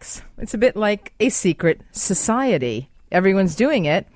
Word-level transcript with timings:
sex. 0.00 0.22
It's 0.38 0.54
a 0.54 0.58
bit 0.58 0.76
like 0.76 1.12
a 1.20 1.28
secret 1.28 1.82
society. 1.92 2.90
Everyone's 3.12 3.54
doing 3.54 3.84
it. 3.84 4.06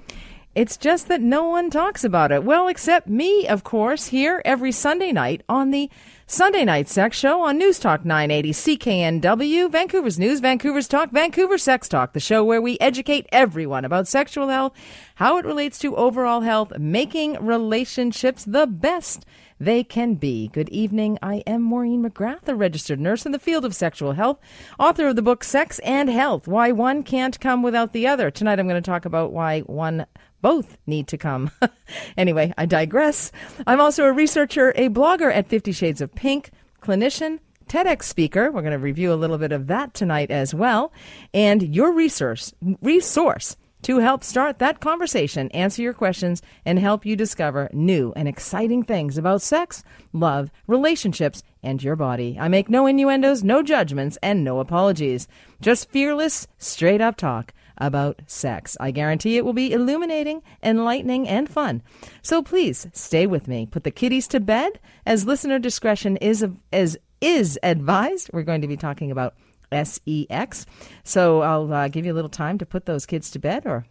It's 0.54 0.76
just 0.76 1.08
that 1.08 1.20
no 1.20 1.48
one 1.48 1.68
talks 1.68 2.04
about 2.04 2.30
it. 2.30 2.44
Well, 2.44 2.68
except 2.68 3.08
me, 3.08 3.48
of 3.48 3.64
course, 3.64 4.06
here 4.06 4.40
every 4.44 4.70
Sunday 4.70 5.10
night 5.10 5.42
on 5.48 5.72
the 5.72 5.90
Sunday 6.28 6.64
Night 6.64 6.88
Sex 6.88 7.18
Show 7.18 7.40
on 7.42 7.58
News 7.58 7.80
Talk 7.80 8.04
980 8.04 8.52
CKNW, 8.52 9.70
Vancouver's 9.70 10.18
News, 10.18 10.38
Vancouver's 10.38 10.86
Talk, 10.86 11.10
Vancouver 11.10 11.58
Sex 11.58 11.88
Talk, 11.88 12.12
the 12.12 12.20
show 12.20 12.44
where 12.44 12.62
we 12.62 12.78
educate 12.78 13.26
everyone 13.32 13.84
about 13.84 14.06
sexual 14.06 14.48
health, 14.48 14.72
how 15.16 15.38
it 15.38 15.44
relates 15.44 15.78
to 15.80 15.96
overall 15.96 16.42
health, 16.42 16.72
making 16.78 17.44
relationships 17.44 18.44
the 18.44 18.68
best 18.68 19.26
they 19.60 19.84
can 19.84 20.14
be. 20.14 20.48
Good 20.48 20.68
evening. 20.70 21.18
I 21.22 21.36
am 21.46 21.62
Maureen 21.62 22.02
McGrath, 22.02 22.48
a 22.48 22.54
registered 22.54 23.00
nurse 23.00 23.24
in 23.24 23.32
the 23.32 23.38
field 23.38 23.64
of 23.64 23.74
sexual 23.74 24.12
health, 24.12 24.38
author 24.78 25.08
of 25.08 25.16
the 25.16 25.22
book 25.22 25.44
Sex 25.44 25.78
and 25.80 26.08
Health 26.08 26.48
Why 26.48 26.72
One 26.72 27.02
Can't 27.02 27.38
Come 27.40 27.62
Without 27.62 27.92
the 27.92 28.06
Other. 28.06 28.30
Tonight 28.30 28.58
I'm 28.58 28.68
going 28.68 28.82
to 28.82 28.90
talk 28.90 29.04
about 29.04 29.32
why 29.32 29.60
one 29.60 30.06
both 30.42 30.76
need 30.86 31.08
to 31.08 31.16
come. 31.16 31.50
anyway, 32.16 32.52
I 32.58 32.66
digress. 32.66 33.32
I'm 33.66 33.80
also 33.80 34.04
a 34.04 34.12
researcher, 34.12 34.72
a 34.76 34.88
blogger 34.88 35.32
at 35.32 35.48
Fifty 35.48 35.72
Shades 35.72 36.00
of 36.00 36.14
Pink, 36.14 36.50
clinician, 36.82 37.38
TEDx 37.68 38.02
speaker. 38.04 38.50
We're 38.50 38.62
going 38.62 38.72
to 38.72 38.78
review 38.78 39.12
a 39.12 39.14
little 39.14 39.38
bit 39.38 39.52
of 39.52 39.68
that 39.68 39.94
tonight 39.94 40.30
as 40.30 40.54
well. 40.54 40.92
And 41.32 41.74
your 41.74 41.92
resource, 41.92 42.52
resource 42.82 43.56
to 43.84 43.98
help 43.98 44.24
start 44.24 44.58
that 44.58 44.80
conversation, 44.80 45.50
answer 45.50 45.82
your 45.82 45.92
questions, 45.92 46.40
and 46.64 46.78
help 46.78 47.04
you 47.04 47.16
discover 47.16 47.68
new 47.72 48.12
and 48.16 48.26
exciting 48.26 48.82
things 48.82 49.18
about 49.18 49.42
sex, 49.42 49.84
love, 50.12 50.50
relationships, 50.66 51.42
and 51.62 51.82
your 51.82 51.94
body. 51.94 52.38
I 52.40 52.48
make 52.48 52.70
no 52.70 52.86
innuendos, 52.86 53.44
no 53.44 53.62
judgments, 53.62 54.18
and 54.22 54.42
no 54.42 54.58
apologies. 54.60 55.28
Just 55.60 55.90
fearless, 55.90 56.46
straight 56.58 57.02
up 57.02 57.16
talk 57.16 57.52
about 57.76 58.22
sex. 58.26 58.74
I 58.80 58.90
guarantee 58.90 59.36
it 59.36 59.44
will 59.44 59.52
be 59.52 59.72
illuminating, 59.72 60.42
enlightening, 60.62 61.28
and 61.28 61.48
fun. 61.48 61.82
So 62.22 62.42
please 62.42 62.86
stay 62.94 63.26
with 63.26 63.48
me. 63.48 63.66
Put 63.66 63.84
the 63.84 63.90
kiddies 63.90 64.26
to 64.28 64.40
bed 64.40 64.80
as 65.04 65.26
listener 65.26 65.58
discretion 65.58 66.16
is 66.18 66.46
as 66.72 66.96
is 67.20 67.58
advised. 67.62 68.30
We're 68.32 68.42
going 68.42 68.62
to 68.62 68.68
be 68.68 68.76
talking 68.76 69.10
about 69.10 69.34
SEX. 69.72 70.66
So 71.02 71.42
I'll 71.42 71.72
uh, 71.72 71.88
give 71.88 72.06
you 72.06 72.12
a 72.12 72.14
little 72.14 72.30
time 72.30 72.58
to 72.58 72.66
put 72.66 72.86
those 72.86 73.06
kids 73.06 73.30
to 73.32 73.38
bed 73.38 73.66
or 73.66 73.86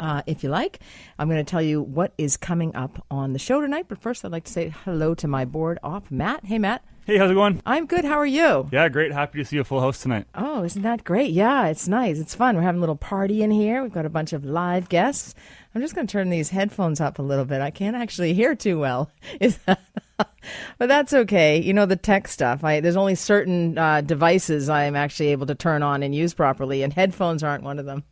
uh, 0.00 0.22
if 0.26 0.42
you 0.42 0.48
like. 0.48 0.80
I'm 1.18 1.28
going 1.28 1.44
to 1.44 1.50
tell 1.50 1.62
you 1.62 1.82
what 1.82 2.12
is 2.18 2.36
coming 2.36 2.74
up 2.74 3.04
on 3.10 3.32
the 3.32 3.38
show 3.38 3.60
tonight. 3.60 3.86
But 3.88 3.98
first, 3.98 4.24
I'd 4.24 4.32
like 4.32 4.44
to 4.44 4.52
say 4.52 4.74
hello 4.84 5.14
to 5.14 5.28
my 5.28 5.44
board 5.44 5.78
op, 5.82 6.10
Matt. 6.10 6.44
Hey, 6.44 6.58
Matt. 6.58 6.84
Hey, 7.04 7.18
how's 7.18 7.32
it 7.32 7.34
going? 7.34 7.60
I'm 7.66 7.86
good. 7.86 8.04
How 8.04 8.16
are 8.18 8.26
you? 8.26 8.68
Yeah, 8.70 8.88
great. 8.88 9.10
Happy 9.10 9.38
to 9.38 9.44
see 9.44 9.58
a 9.58 9.64
full 9.64 9.80
house 9.80 10.00
tonight. 10.00 10.26
Oh, 10.36 10.62
isn't 10.62 10.82
that 10.82 11.02
great? 11.02 11.32
Yeah, 11.32 11.66
it's 11.66 11.88
nice. 11.88 12.18
It's 12.18 12.34
fun. 12.34 12.54
We're 12.54 12.62
having 12.62 12.78
a 12.78 12.80
little 12.80 12.94
party 12.94 13.42
in 13.42 13.50
here. 13.50 13.82
We've 13.82 13.92
got 13.92 14.06
a 14.06 14.10
bunch 14.10 14.32
of 14.32 14.44
live 14.44 14.88
guests. 14.88 15.34
I'm 15.74 15.80
just 15.80 15.96
going 15.96 16.06
to 16.06 16.12
turn 16.12 16.30
these 16.30 16.50
headphones 16.50 17.00
up 17.00 17.18
a 17.18 17.22
little 17.22 17.44
bit. 17.44 17.60
I 17.60 17.70
can't 17.72 17.96
actually 17.96 18.34
hear 18.34 18.54
too 18.54 18.78
well. 18.78 19.10
Is 19.40 19.58
that? 19.66 19.80
but 20.78 20.88
that's 20.88 21.12
okay. 21.12 21.60
You 21.60 21.72
know 21.72 21.86
the 21.86 21.96
tech 21.96 22.28
stuff. 22.28 22.64
I, 22.64 22.80
there's 22.80 22.96
only 22.96 23.14
certain 23.14 23.78
uh, 23.78 24.00
devices 24.00 24.68
I 24.68 24.84
am 24.84 24.96
actually 24.96 25.28
able 25.28 25.46
to 25.46 25.54
turn 25.54 25.82
on 25.82 26.02
and 26.02 26.14
use 26.14 26.34
properly, 26.34 26.82
and 26.82 26.92
headphones 26.92 27.42
aren't 27.42 27.64
one 27.64 27.78
of 27.78 27.86
them. 27.86 28.04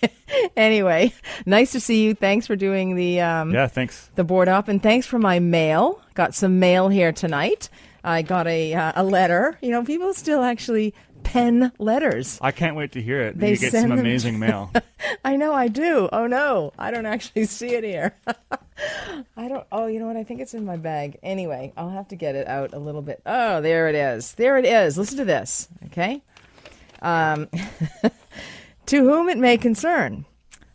anyway, 0.56 1.12
nice 1.46 1.72
to 1.72 1.80
see 1.80 2.02
you. 2.02 2.14
Thanks 2.14 2.46
for 2.46 2.56
doing 2.56 2.96
the 2.96 3.20
um, 3.20 3.52
yeah, 3.52 3.66
thanks 3.66 4.10
the 4.14 4.24
board 4.24 4.48
up, 4.48 4.68
and 4.68 4.82
thanks 4.82 5.06
for 5.06 5.18
my 5.18 5.38
mail. 5.38 6.00
Got 6.14 6.34
some 6.34 6.58
mail 6.58 6.88
here 6.88 7.12
tonight. 7.12 7.68
I 8.02 8.22
got 8.22 8.46
a 8.46 8.74
uh, 8.74 8.92
a 8.96 9.04
letter. 9.04 9.58
You 9.60 9.70
know, 9.70 9.84
people 9.84 10.14
still 10.14 10.42
actually 10.42 10.94
pen 11.22 11.72
letters. 11.78 12.38
I 12.40 12.50
can't 12.52 12.76
wait 12.76 12.92
to 12.92 13.02
hear 13.02 13.20
it. 13.20 13.38
They 13.38 13.52
you 13.52 13.56
get 13.58 13.72
some 13.72 13.92
amazing 13.92 14.38
mail. 14.38 14.72
I 15.24 15.36
know 15.36 15.52
I 15.52 15.68
do. 15.68 16.08
Oh 16.12 16.26
no, 16.26 16.72
I 16.78 16.90
don't 16.90 17.06
actually 17.06 17.44
see 17.46 17.74
it 17.74 17.84
here. 17.84 18.14
I 19.36 19.48
don't. 19.48 19.66
Oh, 19.72 19.86
you 19.86 19.98
know 19.98 20.06
what? 20.06 20.16
I 20.16 20.24
think 20.24 20.40
it's 20.40 20.54
in 20.54 20.64
my 20.64 20.76
bag. 20.76 21.18
Anyway, 21.22 21.72
I'll 21.76 21.90
have 21.90 22.08
to 22.08 22.16
get 22.16 22.34
it 22.34 22.46
out 22.46 22.72
a 22.72 22.78
little 22.78 23.02
bit. 23.02 23.20
Oh, 23.26 23.60
there 23.60 23.88
it 23.88 23.94
is. 23.94 24.34
There 24.34 24.58
it 24.58 24.64
is. 24.64 24.96
Listen 24.96 25.18
to 25.18 25.24
this. 25.24 25.68
Okay. 25.86 26.22
Um, 27.02 27.48
to 28.86 29.04
whom 29.04 29.28
it 29.28 29.38
may 29.38 29.56
concern, 29.56 30.24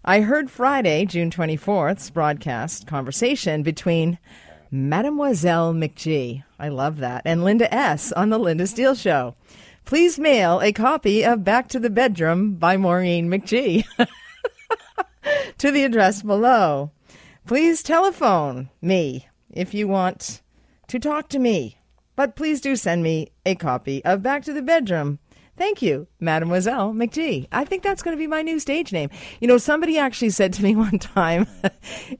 I 0.03 0.21
heard 0.21 0.51
Friday, 0.51 1.05
June 1.05 1.29
24th's 1.29 2.09
broadcast 2.09 2.87
conversation 2.87 3.63
between 3.63 4.19
Mademoiselle 4.71 5.73
McGee. 5.73 6.43
I 6.59 6.69
love 6.69 6.97
that. 6.97 7.23
And 7.25 7.43
Linda 7.43 7.73
S. 7.73 8.11
on 8.11 8.29
the 8.29 8.37
Linda 8.37 8.67
Steele 8.67 8.95
Show. 8.95 9.35
Please 9.85 10.17
mail 10.17 10.61
a 10.61 10.71
copy 10.71 11.23
of 11.23 11.43
Back 11.43 11.67
to 11.69 11.79
the 11.79 11.91
Bedroom 11.91 12.55
by 12.55 12.75
Maureen 12.75 13.29
McGee 13.29 13.85
to 15.59 15.71
the 15.71 15.83
address 15.83 16.23
below. 16.23 16.91
Please 17.45 17.83
telephone 17.83 18.71
me 18.81 19.27
if 19.51 19.71
you 19.75 19.87
want 19.87 20.41
to 20.87 20.97
talk 20.97 21.29
to 21.29 21.37
me. 21.37 21.77
But 22.15 22.35
please 22.35 22.59
do 22.59 22.75
send 22.75 23.03
me 23.03 23.33
a 23.45 23.53
copy 23.53 24.03
of 24.03 24.23
Back 24.23 24.43
to 24.45 24.53
the 24.53 24.63
Bedroom 24.63 25.19
Thank 25.57 25.81
you, 25.81 26.07
Mademoiselle 26.19 26.93
McGee. 26.93 27.47
I 27.49 27.63
think 27.63 27.81
that's 27.81 28.01
going 28.01 28.15
to 28.15 28.19
be 28.19 28.27
my 28.27 28.41
new 28.41 28.59
stage 28.59 28.91
name. 28.91 29.09
You 29.39 29.47
know, 29.47 29.57
somebody 29.57 29.97
actually 29.97 30.31
said 30.31 30.51
to 30.53 30.63
me 30.63 30.75
one 30.75 30.99
time, 30.99 31.47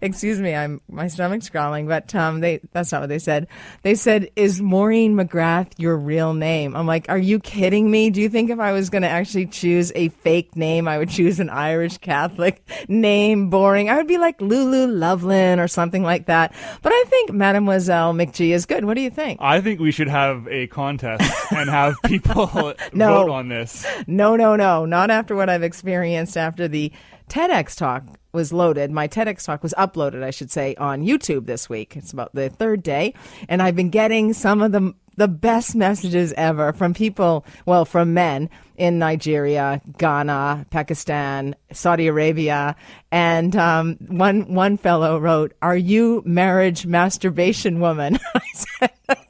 excuse 0.02 0.40
me, 0.40 0.56
I'm 0.56 0.80
my 0.90 1.10
stomach's 1.10 1.50
growling, 1.50 1.86
but 1.86 2.16
um, 2.16 2.40
they 2.40 2.62
that's 2.72 2.94
not 2.94 3.02
what 3.02 3.10
they 3.10 3.20
said. 3.20 3.48
They 3.82 3.96
said, 3.96 4.30
"Is 4.38 4.62
Maureen 4.62 5.16
McGrath 5.16 5.74
your 5.78 5.98
real 5.98 6.34
name?" 6.34 6.78
I'm 6.78 6.88
like, 6.88 7.10
"Are 7.10 7.18
you 7.18 7.40
kidding 7.40 7.92
me? 7.92 8.10
Do 8.10 8.22
you 8.22 8.30
think 8.30 8.50
if 8.50 8.60
I 8.60 8.72
was 8.72 8.90
going 8.90 9.02
to 9.02 9.10
actually 9.10 9.48
choose 9.48 9.92
a 9.96 10.10
fake 10.10 10.56
name, 10.56 10.88
I 10.88 10.98
would 10.98 11.10
choose 11.10 11.42
an 11.42 11.50
Irish 11.50 11.98
Catholic 11.98 12.66
name? 12.88 13.50
Boring. 13.50 13.90
I 13.90 13.98
would 13.98 14.08
be 14.08 14.18
like 14.18 14.40
Lulu 14.40 14.88
Loveland 14.88 15.60
or 15.60 15.68
something 15.68 16.04
like 16.04 16.28
that." 16.28 16.56
But 16.82 16.94
I 16.94 17.04
think 17.10 17.34
Mademoiselle 17.34 18.14
McGee 18.14 18.54
is 18.54 18.66
good. 18.66 18.86
What 18.86 18.94
do 18.94 19.02
you 19.02 19.10
think? 19.10 19.42
I 19.42 19.60
think 19.60 19.82
we 19.82 19.92
should 19.92 20.08
have 20.08 20.48
a 20.48 20.68
contest 20.68 21.30
and 21.52 21.70
have 21.70 21.96
people 22.06 22.74
no 22.94 23.25
vote 23.26 23.34
on 23.34 23.48
this. 23.50 23.86
No, 24.08 24.36
no, 24.36 24.56
no. 24.56 24.86
Not 24.86 25.10
after 25.10 25.36
what 25.36 25.50
I've 25.50 25.64
experienced 25.64 26.38
after 26.38 26.68
the 26.68 26.92
TEDx 27.30 27.76
talk 27.76 28.04
was 28.34 28.54
loaded. 28.54 28.92
My 28.92 29.08
TEDx 29.08 29.46
talk 29.46 29.64
was 29.64 29.74
uploaded, 29.78 30.24
I 30.24 30.30
should 30.30 30.52
say, 30.52 30.76
on 30.76 31.04
YouTube 31.04 31.46
this 31.48 31.68
week. 31.68 31.96
It's 31.98 32.14
about 32.14 32.34
the 32.36 32.50
third 32.50 32.84
day. 32.84 33.14
And 33.50 33.62
I've 33.62 33.76
been 33.76 33.90
getting 33.90 34.34
some 34.34 34.62
of 34.62 34.72
the 34.72 34.94
the 35.18 35.28
best 35.30 35.76
messages 35.76 36.34
ever 36.36 36.74
from 36.74 36.94
people, 36.94 37.46
well, 37.66 37.86
from 37.86 38.14
men 38.14 38.50
in 38.76 39.00
Nigeria, 39.00 39.82
Ghana, 39.98 40.66
Pakistan, 40.72 41.56
Saudi 41.72 42.08
Arabia, 42.08 42.76
and 43.14 43.56
um, 43.56 43.96
one 44.08 44.54
one 44.54 44.78
fellow 44.78 45.18
wrote, 45.18 45.54
"Are 45.62 45.78
you 45.78 46.22
marriage 46.26 46.86
masturbation 46.86 47.80
woman?" 47.80 48.20
I 48.36 48.42
said, 48.54 49.25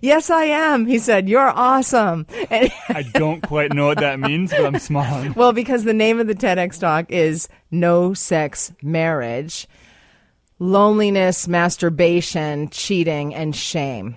yes, 0.00 0.30
I 0.30 0.44
am. 0.44 0.86
He 0.86 0.98
said, 0.98 1.28
You're 1.28 1.50
awesome. 1.50 2.26
And 2.50 2.72
I 2.88 3.02
don't 3.02 3.42
quite 3.42 3.72
know 3.72 3.86
what 3.86 3.98
that 3.98 4.20
means, 4.20 4.50
but 4.50 4.64
I'm 4.64 4.78
smiling. 4.78 5.34
Well, 5.44 5.52
because 5.52 5.84
the 5.84 5.92
name 5.92 6.20
of 6.20 6.26
the 6.26 6.34
TEDx 6.34 6.78
talk 6.78 7.10
is 7.10 7.48
No 7.70 8.14
Sex 8.14 8.72
Marriage 8.82 9.66
Loneliness, 10.58 11.48
Masturbation, 11.48 12.70
Cheating, 12.70 13.34
and 13.34 13.54
Shame 13.54 14.16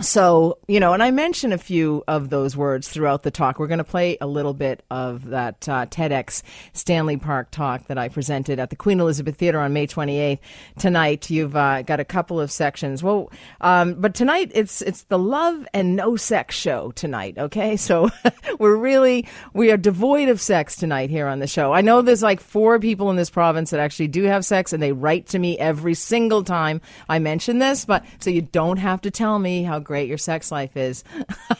so, 0.00 0.58
you 0.68 0.78
know, 0.78 0.92
and 0.92 1.02
I 1.02 1.10
mentioned 1.10 1.54
a 1.54 1.58
few 1.58 2.04
of 2.06 2.28
those 2.28 2.54
words 2.54 2.86
throughout 2.88 3.22
the 3.22 3.30
talk. 3.30 3.58
We're 3.58 3.66
going 3.66 3.78
to 3.78 3.84
play 3.84 4.18
a 4.20 4.26
little 4.26 4.52
bit 4.52 4.82
of 4.90 5.26
that 5.26 5.66
uh, 5.68 5.86
TEDx 5.86 6.42
Stanley 6.74 7.16
Park 7.16 7.50
talk 7.50 7.86
that 7.86 7.96
I 7.96 8.10
presented 8.10 8.58
at 8.58 8.68
the 8.68 8.76
Queen 8.76 9.00
Elizabeth 9.00 9.36
Theater 9.36 9.58
on 9.58 9.72
May 9.72 9.86
28th. 9.86 10.38
Tonight, 10.78 11.30
you've 11.30 11.56
uh, 11.56 11.80
got 11.80 11.98
a 11.98 12.04
couple 12.04 12.38
of 12.38 12.50
sections. 12.50 13.02
Well, 13.02 13.32
um, 13.62 13.94
but 13.94 14.14
tonight 14.14 14.50
it's 14.54 14.82
it's 14.82 15.04
the 15.04 15.18
love 15.18 15.66
and 15.72 15.96
no 15.96 16.16
sex 16.16 16.54
show 16.54 16.90
tonight. 16.90 17.38
Okay, 17.38 17.76
so 17.76 18.10
we're 18.58 18.76
really 18.76 19.26
we 19.54 19.70
are 19.70 19.78
devoid 19.78 20.28
of 20.28 20.42
sex 20.42 20.76
tonight 20.76 21.08
here 21.08 21.26
on 21.26 21.38
the 21.38 21.46
show. 21.46 21.72
I 21.72 21.80
know 21.80 22.02
there's 22.02 22.22
like 22.22 22.40
four 22.40 22.78
people 22.78 23.08
in 23.08 23.16
this 23.16 23.30
province 23.30 23.70
that 23.70 23.80
actually 23.80 24.08
do 24.08 24.24
have 24.24 24.44
sex, 24.44 24.74
and 24.74 24.82
they 24.82 24.92
write 24.92 25.28
to 25.28 25.38
me 25.38 25.58
every 25.58 25.94
single 25.94 26.44
time 26.44 26.82
I 27.08 27.18
mention 27.18 27.60
this. 27.60 27.86
But 27.86 28.04
so 28.20 28.28
you 28.28 28.42
don't 28.42 28.78
have 28.78 29.00
to 29.00 29.10
tell 29.10 29.38
me 29.38 29.62
how 29.62 29.85
great 29.86 30.08
your 30.08 30.18
sex 30.18 30.50
life 30.50 30.76
is. 30.76 31.04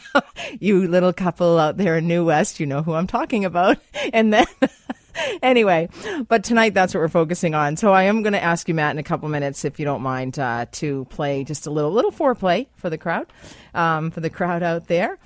you 0.59 0.85
little 0.85 1.13
couple 1.13 1.57
out 1.57 1.77
there 1.77 1.97
in 1.97 2.07
New 2.07 2.25
West, 2.25 2.59
you 2.59 2.65
know 2.65 2.83
who 2.83 2.93
I'm 2.93 3.07
talking 3.07 3.45
about. 3.45 3.77
And 4.13 4.31
then. 4.31 4.45
anyway, 5.41 5.89
but 6.27 6.43
tonight 6.43 6.73
that's 6.73 6.93
what 6.93 7.01
we're 7.01 7.07
focusing 7.07 7.55
on. 7.55 7.75
So 7.75 7.91
I 7.91 8.03
am 8.03 8.21
going 8.21 8.33
to 8.33 8.43
ask 8.43 8.67
you, 8.67 8.73
Matt, 8.73 8.91
in 8.91 8.99
a 8.99 9.03
couple 9.03 9.27
minutes, 9.27 9.65
if 9.65 9.79
you 9.79 9.85
don't 9.85 10.01
mind, 10.01 10.39
uh, 10.39 10.65
to 10.73 11.05
play 11.05 11.43
just 11.43 11.67
a 11.67 11.71
little 11.71 11.91
little 11.91 12.11
foreplay 12.11 12.67
for 12.75 12.89
the 12.89 12.97
crowd, 12.97 13.27
um, 13.73 14.11
for 14.11 14.21
the 14.21 14.29
crowd 14.29 14.63
out 14.63 14.87
there. 14.87 15.17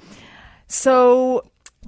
So 0.67 1.43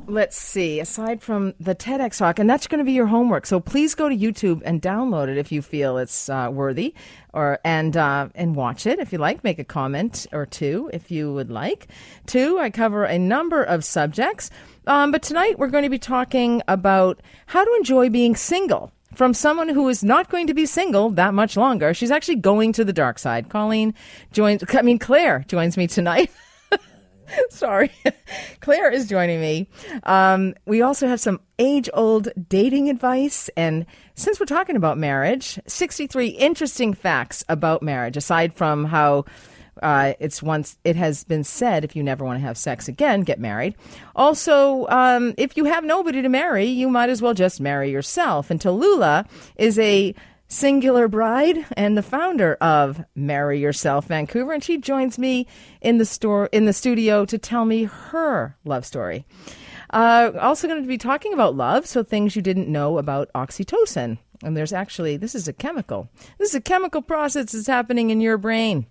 let's 0.07 0.38
see, 0.38 0.80
aside 0.80 1.22
from 1.22 1.54
the 1.60 1.75
TEDx 1.75 2.18
talk, 2.18 2.40
and 2.40 2.50
that's 2.50 2.68
going 2.68 2.80
to 2.80 2.86
be 2.86 2.92
your 2.92 3.07
homework. 3.07 3.45
So 3.45 3.60
please 3.60 3.95
go 3.95 4.10
to 4.10 4.16
YouTube 4.16 4.62
and 4.66 4.81
download 4.81 5.30
it 5.30 5.38
if 5.38 5.51
you 5.51 5.62
feel 5.62 5.98
it's 5.98 6.30
uh, 6.30 6.50
worthy, 6.51 6.94
or 7.34 7.60
and 7.63 7.95
uh, 7.95 8.30
and 8.36 8.56
watch 8.56 8.86
it 8.86 9.00
if 9.00 9.12
you 9.12 9.18
like. 9.18 9.44
Make 9.44 9.60
a 9.60 9.63
comment 9.63 10.28
or 10.31 10.45
two 10.45 10.90
if 10.94 11.12
you 11.12 11.34
would 11.34 11.50
like. 11.50 11.88
Two, 12.25 12.60
I 12.60 12.69
cover 12.69 13.06
a 13.06 13.18
number 13.18 13.63
of 13.63 13.84
subjects, 13.84 14.50
um, 14.88 15.12
but 15.12 15.24
tonight 15.24 15.57
we're 15.57 15.68
going 15.68 15.84
to 15.84 15.90
be 15.90 16.00
talking 16.00 16.62
about 16.68 17.22
how 17.45 17.63
to 17.63 17.75
enjoy 17.75 18.10
being 18.10 18.36
single. 18.36 18.92
From 19.16 19.36
someone 19.36 19.69
who 19.69 19.88
is 19.90 20.04
not 20.04 20.31
going 20.31 20.48
to 20.48 20.56
be 20.56 20.66
single 20.66 21.12
that 21.12 21.36
much 21.36 21.56
longer. 21.56 21.94
She's 21.94 22.10
actually 22.10 22.38
going 22.38 22.74
to 22.74 22.84
the 22.84 22.92
dark 22.92 23.19
side. 23.19 23.48
Colleen 23.48 23.94
joins, 24.31 24.63
I 24.74 24.81
mean, 24.81 24.98
Claire 24.98 25.45
joins 25.48 25.78
me 25.78 25.86
tonight. 25.86 26.31
Sorry. 27.50 27.91
Claire 28.59 28.91
is 28.91 29.07
joining 29.07 29.41
me. 29.41 29.68
Um, 30.03 30.53
we 30.65 30.81
also 30.81 31.07
have 31.07 31.19
some 31.19 31.39
age 31.59 31.89
old 31.94 32.30
dating 32.47 32.89
advice. 32.89 33.50
And 33.56 33.85
since 34.15 34.39
we're 34.39 34.45
talking 34.45 34.75
about 34.75 34.97
marriage, 34.97 35.59
63 35.68 36.27
interesting 36.27 36.94
facts 36.94 37.44
about 37.50 37.83
marriage, 37.83 38.18
aside 38.18 38.53
from 38.53 38.85
how 38.85 39.25
uh, 39.81 40.13
it's 40.19 40.44
once 40.44 40.77
it 40.83 40.95
has 40.95 41.24
been 41.24 41.44
said 41.44 41.83
if 41.83 41.95
you 41.95 42.03
never 42.03 42.24
want 42.24 42.39
to 42.39 42.45
have 42.45 42.57
sex 42.57 42.88
again, 42.88 43.21
get 43.21 43.39
married. 43.39 43.75
Also, 44.15 44.88
um, 44.88 45.33
if 45.38 45.57
you 45.57 45.65
have 45.65 45.83
nobody 45.83 46.21
to 46.21 46.30
marry, 46.30 46.65
you 46.65 46.89
might 46.89 47.09
as 47.09 47.21
well 47.21 47.33
just 47.33 47.59
marry 47.59 47.89
yourself. 47.89 48.51
And 48.51 48.59
Tallulah 48.59 49.27
is 49.57 49.80
a 49.80 50.13
Singular 50.53 51.07
Bride 51.07 51.65
and 51.75 51.97
the 51.97 52.03
founder 52.03 52.53
of 52.61 53.03
Marry 53.15 53.59
Yourself 53.59 54.05
Vancouver, 54.05 54.53
and 54.53 54.63
she 54.63 54.77
joins 54.77 55.17
me 55.17 55.47
in 55.81 55.97
the 55.97 56.05
store 56.05 56.47
in 56.51 56.65
the 56.65 56.73
studio 56.73 57.25
to 57.25 57.39
tell 57.39 57.65
me 57.65 57.85
her 57.85 58.55
love 58.63 58.85
story. 58.85 59.25
Uh, 59.89 60.31
also, 60.39 60.67
going 60.67 60.79
to 60.79 60.88
be 60.88 61.00
talking 61.00 61.33
about 61.33 61.55
love, 61.55 61.88
so 61.88 62.03
things 62.03 62.35
you 62.35 62.44
didn't 62.44 62.71
know 62.71 63.00
about 63.00 63.33
oxytocin. 63.33 64.19
And 64.44 64.55
there's 64.55 64.73
actually 64.73 65.17
this 65.17 65.33
is 65.33 65.47
a 65.47 65.53
chemical. 65.53 66.07
This 66.38 66.50
is 66.50 66.56
a 66.56 66.61
chemical 66.61 67.01
process 67.01 67.51
that's 67.51 67.65
happening 67.65 68.11
in 68.11 68.21
your 68.21 68.38
brain. 68.38 68.85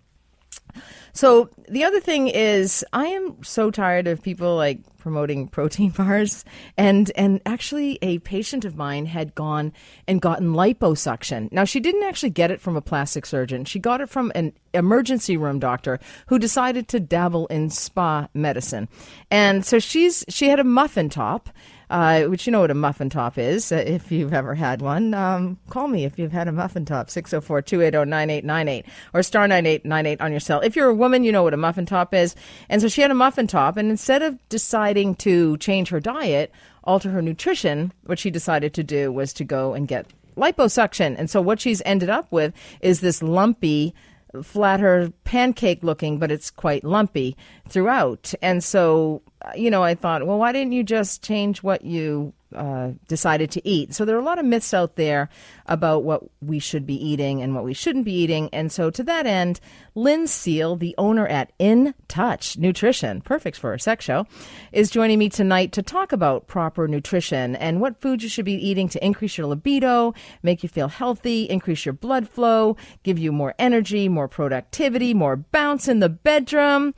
So 1.12 1.50
the 1.68 1.84
other 1.84 2.00
thing 2.00 2.28
is, 2.28 2.84
I 2.92 3.06
am 3.06 3.42
so 3.42 3.70
tired 3.70 4.06
of 4.06 4.22
people 4.22 4.56
like 4.56 4.80
promoting 4.98 5.48
protein 5.56 5.90
bars, 5.90 6.44
and 6.76 7.10
and 7.16 7.40
actually, 7.44 7.98
a 8.02 8.18
patient 8.20 8.64
of 8.64 8.76
mine 8.76 9.06
had 9.06 9.34
gone 9.34 9.72
and 10.08 10.20
gotten 10.20 10.54
liposuction. 10.54 11.50
Now, 11.52 11.64
she 11.64 11.80
didn't 11.80 12.04
actually 12.04 12.30
get 12.30 12.50
it 12.50 12.60
from 12.60 12.76
a 12.76 12.80
plastic 12.80 13.26
surgeon; 13.26 13.64
she 13.64 13.78
got 13.78 14.00
it 14.00 14.08
from 14.08 14.32
an 14.34 14.52
emergency 14.72 15.36
room 15.36 15.58
doctor 15.58 15.98
who 16.26 16.38
decided 16.38 16.88
to 16.88 17.00
dabble 17.00 17.46
in 17.48 17.68
spa 17.68 18.28
medicine, 18.32 18.88
and 19.30 19.66
so 19.66 19.78
she's 19.78 20.24
she 20.28 20.48
had 20.48 20.60
a 20.60 20.64
muffin 20.64 21.08
top 21.08 21.50
uh, 21.92 22.22
which 22.22 22.46
you 22.46 22.50
know 22.50 22.60
what 22.60 22.70
a 22.70 22.74
muffin 22.74 23.10
top 23.10 23.36
is 23.36 23.70
uh, 23.70 23.76
if 23.76 24.10
you've 24.10 24.32
ever 24.32 24.54
had 24.54 24.80
one. 24.80 25.12
Um, 25.12 25.58
call 25.68 25.88
me 25.88 26.06
if 26.06 26.18
you've 26.18 26.32
had 26.32 26.48
a 26.48 26.52
muffin 26.52 26.86
top, 26.86 27.10
604 27.10 27.60
280 27.60 28.08
9898 28.08 28.86
or 29.12 29.22
star 29.22 29.46
9898 29.46 30.24
on 30.24 30.30
your 30.30 30.40
cell. 30.40 30.60
If 30.60 30.74
you're 30.74 30.88
a 30.88 30.94
woman, 30.94 31.22
you 31.22 31.30
know 31.30 31.42
what 31.42 31.52
a 31.52 31.58
muffin 31.58 31.84
top 31.84 32.14
is. 32.14 32.34
And 32.70 32.80
so 32.80 32.88
she 32.88 33.02
had 33.02 33.10
a 33.10 33.14
muffin 33.14 33.46
top, 33.46 33.76
and 33.76 33.90
instead 33.90 34.22
of 34.22 34.38
deciding 34.48 35.16
to 35.16 35.58
change 35.58 35.90
her 35.90 36.00
diet, 36.00 36.50
alter 36.82 37.10
her 37.10 37.20
nutrition, 37.20 37.92
what 38.06 38.18
she 38.18 38.30
decided 38.30 38.72
to 38.72 38.82
do 38.82 39.12
was 39.12 39.34
to 39.34 39.44
go 39.44 39.74
and 39.74 39.86
get 39.86 40.06
liposuction. 40.34 41.14
And 41.18 41.28
so 41.28 41.42
what 41.42 41.60
she's 41.60 41.82
ended 41.84 42.08
up 42.08 42.26
with 42.32 42.54
is 42.80 43.00
this 43.00 43.22
lumpy, 43.22 43.94
flatter 44.42 45.12
pancake 45.24 45.82
looking, 45.82 46.18
but 46.18 46.30
it's 46.30 46.50
quite 46.50 46.84
lumpy 46.84 47.36
throughout. 47.68 48.32
And 48.40 48.62
so 48.62 49.22
you 49.56 49.70
know, 49.70 49.82
I 49.82 49.94
thought, 49.94 50.26
well, 50.26 50.38
why 50.38 50.52
didn't 50.52 50.72
you 50.72 50.82
just 50.82 51.22
change 51.22 51.62
what 51.62 51.84
you 51.84 52.32
uh, 52.54 52.92
decided 53.08 53.50
to 53.52 53.68
eat. 53.68 53.94
So 53.94 54.04
there 54.04 54.16
are 54.16 54.20
a 54.20 54.24
lot 54.24 54.38
of 54.38 54.44
myths 54.44 54.74
out 54.74 54.96
there 54.96 55.28
about 55.66 56.04
what 56.04 56.22
we 56.40 56.58
should 56.58 56.86
be 56.86 56.94
eating 56.94 57.42
and 57.42 57.54
what 57.54 57.64
we 57.64 57.74
shouldn't 57.74 58.04
be 58.04 58.12
eating. 58.12 58.48
And 58.52 58.70
so 58.70 58.90
to 58.90 59.02
that 59.04 59.26
end, 59.26 59.60
Lynn 59.94 60.26
Seal, 60.26 60.76
the 60.76 60.94
owner 60.96 61.26
at 61.26 61.52
In 61.58 61.94
Touch 62.08 62.56
Nutrition, 62.56 63.20
perfect 63.20 63.58
for 63.58 63.74
a 63.74 63.80
sex 63.80 64.04
show, 64.04 64.26
is 64.72 64.90
joining 64.90 65.18
me 65.18 65.28
tonight 65.28 65.72
to 65.72 65.82
talk 65.82 66.12
about 66.12 66.46
proper 66.46 66.88
nutrition 66.88 67.56
and 67.56 67.80
what 67.80 68.00
foods 68.00 68.22
you 68.22 68.28
should 68.28 68.44
be 68.44 68.54
eating 68.54 68.88
to 68.88 69.04
increase 69.04 69.36
your 69.36 69.46
libido, 69.46 70.14
make 70.42 70.62
you 70.62 70.68
feel 70.68 70.88
healthy, 70.88 71.44
increase 71.44 71.84
your 71.84 71.92
blood 71.92 72.28
flow, 72.28 72.76
give 73.02 73.18
you 73.18 73.32
more 73.32 73.54
energy, 73.58 74.08
more 74.08 74.28
productivity, 74.28 75.14
more 75.14 75.36
bounce 75.36 75.88
in 75.88 76.00
the 76.00 76.08
bedroom. 76.08 76.94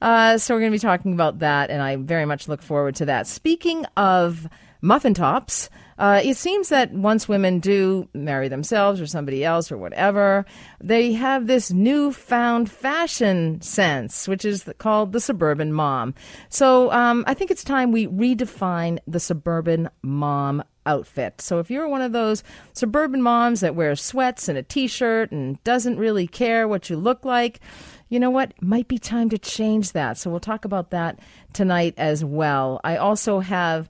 Uh, 0.00 0.38
so 0.38 0.54
we're 0.54 0.60
going 0.60 0.72
to 0.72 0.76
be 0.76 0.80
talking 0.80 1.12
about 1.12 1.40
that, 1.40 1.70
and 1.70 1.82
I 1.82 1.96
very 1.96 2.26
much 2.26 2.48
look 2.48 2.62
forward 2.62 2.94
to 2.96 3.06
that. 3.06 3.26
Speaking 3.26 3.84
of 3.96 4.48
muffin 4.86 5.14
tops. 5.14 5.68
Uh, 5.98 6.20
it 6.22 6.36
seems 6.36 6.68
that 6.68 6.92
once 6.92 7.26
women 7.26 7.58
do 7.58 8.06
marry 8.12 8.48
themselves 8.48 9.00
or 9.00 9.06
somebody 9.06 9.42
else 9.42 9.72
or 9.72 9.78
whatever, 9.78 10.44
they 10.78 11.12
have 11.12 11.46
this 11.46 11.72
newfound 11.72 12.70
fashion 12.70 13.60
sense, 13.62 14.28
which 14.28 14.44
is 14.44 14.68
called 14.78 15.12
the 15.12 15.20
suburban 15.20 15.72
mom. 15.72 16.14
So 16.50 16.92
um, 16.92 17.24
I 17.26 17.32
think 17.32 17.50
it's 17.50 17.64
time 17.64 17.92
we 17.92 18.06
redefine 18.08 18.98
the 19.06 19.20
suburban 19.20 19.88
mom 20.02 20.62
outfit. 20.84 21.40
So 21.40 21.58
if 21.58 21.70
you're 21.70 21.88
one 21.88 22.02
of 22.02 22.12
those 22.12 22.44
suburban 22.74 23.22
moms 23.22 23.60
that 23.60 23.74
wears 23.74 24.00
sweats 24.00 24.48
and 24.48 24.58
a 24.58 24.62
t 24.62 24.86
shirt 24.86 25.32
and 25.32 25.62
doesn't 25.64 25.98
really 25.98 26.26
care 26.26 26.68
what 26.68 26.90
you 26.90 26.96
look 26.96 27.24
like, 27.24 27.60
you 28.08 28.20
know 28.20 28.30
what? 28.30 28.52
Might 28.62 28.86
be 28.86 28.98
time 28.98 29.30
to 29.30 29.38
change 29.38 29.92
that. 29.92 30.18
So 30.18 30.30
we'll 30.30 30.40
talk 30.40 30.64
about 30.64 30.90
that 30.90 31.18
tonight 31.54 31.94
as 31.96 32.24
well. 32.24 32.80
I 32.84 32.98
also 32.98 33.40
have 33.40 33.88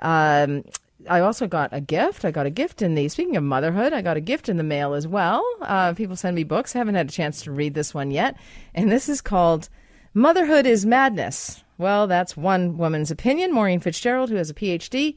um, 0.00 0.64
I 1.08 1.20
also 1.20 1.46
got 1.46 1.70
a 1.72 1.80
gift. 1.80 2.24
I 2.24 2.30
got 2.30 2.46
a 2.46 2.50
gift 2.50 2.82
in 2.82 2.94
the, 2.94 3.08
speaking 3.08 3.36
of 3.36 3.44
motherhood, 3.44 3.92
I 3.92 4.02
got 4.02 4.16
a 4.16 4.20
gift 4.20 4.48
in 4.48 4.56
the 4.56 4.64
mail 4.64 4.94
as 4.94 5.06
well. 5.06 5.44
Uh, 5.60 5.94
people 5.94 6.16
send 6.16 6.34
me 6.36 6.44
books. 6.44 6.74
I 6.74 6.78
haven't 6.78 6.96
had 6.96 7.08
a 7.08 7.12
chance 7.12 7.42
to 7.42 7.52
read 7.52 7.74
this 7.74 7.94
one 7.94 8.10
yet. 8.10 8.36
And 8.74 8.90
this 8.90 9.08
is 9.08 9.20
called 9.20 9.68
Motherhood 10.14 10.66
is 10.66 10.84
Madness. 10.84 11.62
Well, 11.78 12.08
that's 12.08 12.36
one 12.36 12.76
woman's 12.76 13.10
opinion, 13.10 13.52
Maureen 13.52 13.80
Fitzgerald, 13.80 14.30
who 14.30 14.36
has 14.36 14.50
a 14.50 14.54
PhD. 14.54 15.14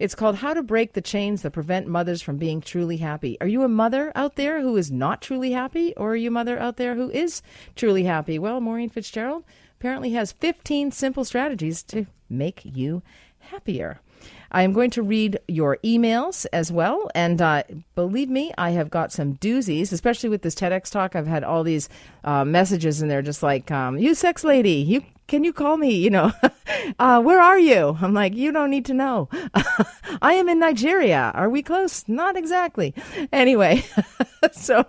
It's 0.00 0.14
called 0.14 0.36
How 0.36 0.54
to 0.54 0.62
Break 0.62 0.94
the 0.94 1.02
Chains 1.02 1.42
That 1.42 1.52
Prevent 1.52 1.86
Mothers 1.86 2.22
from 2.22 2.38
Being 2.38 2.60
Truly 2.60 2.96
Happy. 2.96 3.36
Are 3.40 3.46
you 3.46 3.62
a 3.62 3.68
mother 3.68 4.10
out 4.14 4.36
there 4.36 4.62
who 4.62 4.76
is 4.76 4.90
not 4.90 5.20
truly 5.20 5.52
happy, 5.52 5.94
or 5.96 6.12
are 6.12 6.16
you 6.16 6.28
a 6.28 6.32
mother 6.32 6.58
out 6.58 6.78
there 6.78 6.94
who 6.94 7.10
is 7.10 7.42
truly 7.76 8.04
happy? 8.04 8.38
Well, 8.38 8.60
Maureen 8.60 8.88
Fitzgerald 8.88 9.44
apparently 9.78 10.12
has 10.12 10.32
15 10.32 10.90
simple 10.90 11.24
strategies 11.24 11.82
to 11.84 12.06
make 12.28 12.62
you 12.64 13.02
happier. 13.40 14.00
I 14.50 14.62
am 14.62 14.72
going 14.72 14.90
to 14.90 15.02
read 15.02 15.38
your 15.48 15.78
emails 15.84 16.46
as 16.52 16.72
well. 16.72 17.10
And 17.14 17.40
uh, 17.40 17.62
believe 17.94 18.28
me, 18.28 18.52
I 18.58 18.70
have 18.70 18.90
got 18.90 19.12
some 19.12 19.34
doozies, 19.34 19.92
especially 19.92 20.28
with 20.28 20.42
this 20.42 20.54
TEDx 20.54 20.90
talk. 20.90 21.14
I've 21.14 21.26
had 21.26 21.44
all 21.44 21.62
these 21.62 21.88
uh, 22.24 22.44
messages, 22.44 23.00
and 23.00 23.10
they're 23.10 23.22
just 23.22 23.42
like, 23.42 23.70
um, 23.70 23.98
"You 23.98 24.14
sex 24.14 24.44
lady, 24.44 24.72
you 24.72 25.02
can 25.30 25.44
you 25.44 25.52
call 25.52 25.76
me? 25.76 25.90
You 26.00 26.10
know, 26.10 26.32
uh, 26.98 27.20
where 27.20 27.40
are 27.40 27.58
you? 27.58 27.96
I'm 28.00 28.14
like, 28.14 28.34
you 28.34 28.52
don't 28.52 28.70
need 28.70 28.86
to 28.86 28.94
know. 28.94 29.28
I 30.22 30.34
am 30.34 30.48
in 30.48 30.58
Nigeria. 30.58 31.30
Are 31.34 31.50
we 31.50 31.62
close? 31.62 32.04
Not 32.08 32.36
exactly. 32.36 32.94
Anyway, 33.32 33.84
so 34.52 34.86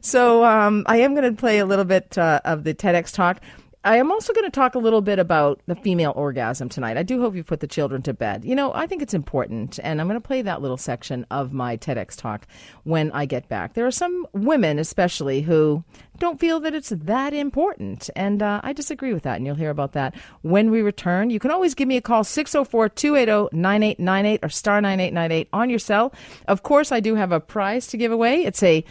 so 0.00 0.44
um, 0.44 0.84
I 0.86 0.98
am 0.98 1.14
going 1.14 1.28
to 1.28 1.38
play 1.38 1.58
a 1.58 1.66
little 1.66 1.84
bit 1.84 2.16
uh, 2.16 2.40
of 2.44 2.64
the 2.64 2.74
TEDx 2.74 3.12
talk. 3.12 3.40
I 3.84 3.96
am 3.96 4.12
also 4.12 4.32
going 4.32 4.44
to 4.44 4.50
talk 4.50 4.76
a 4.76 4.78
little 4.78 5.00
bit 5.00 5.18
about 5.18 5.60
the 5.66 5.74
female 5.74 6.12
orgasm 6.14 6.68
tonight. 6.68 6.96
I 6.96 7.02
do 7.02 7.20
hope 7.20 7.34
you 7.34 7.42
put 7.42 7.58
the 7.58 7.66
children 7.66 8.00
to 8.02 8.14
bed. 8.14 8.44
You 8.44 8.54
know, 8.54 8.72
I 8.72 8.86
think 8.86 9.02
it's 9.02 9.12
important, 9.12 9.80
and 9.82 10.00
I'm 10.00 10.06
going 10.06 10.20
to 10.20 10.26
play 10.26 10.40
that 10.42 10.62
little 10.62 10.76
section 10.76 11.26
of 11.32 11.52
my 11.52 11.76
TEDx 11.76 12.16
talk 12.16 12.46
when 12.84 13.10
I 13.10 13.26
get 13.26 13.48
back. 13.48 13.74
There 13.74 13.86
are 13.86 13.90
some 13.90 14.28
women, 14.32 14.78
especially, 14.78 15.42
who 15.42 15.82
don't 16.18 16.38
feel 16.38 16.60
that 16.60 16.76
it's 16.76 16.90
that 16.90 17.34
important, 17.34 18.08
and 18.14 18.40
uh, 18.40 18.60
I 18.62 18.72
disagree 18.72 19.12
with 19.12 19.24
that, 19.24 19.38
and 19.38 19.46
you'll 19.46 19.56
hear 19.56 19.70
about 19.70 19.94
that 19.94 20.14
when 20.42 20.70
we 20.70 20.80
return. 20.80 21.30
You 21.30 21.40
can 21.40 21.50
always 21.50 21.74
give 21.74 21.88
me 21.88 21.96
a 21.96 22.00
call, 22.00 22.22
604 22.22 22.88
280 22.88 23.56
9898 23.56 24.44
or 24.44 24.48
star 24.48 24.80
9898 24.80 25.48
on 25.52 25.70
your 25.70 25.80
cell. 25.80 26.14
Of 26.46 26.62
course, 26.62 26.92
I 26.92 27.00
do 27.00 27.16
have 27.16 27.32
a 27.32 27.40
prize 27.40 27.88
to 27.88 27.96
give 27.96 28.12
away. 28.12 28.44
It's 28.44 28.62
a 28.62 28.84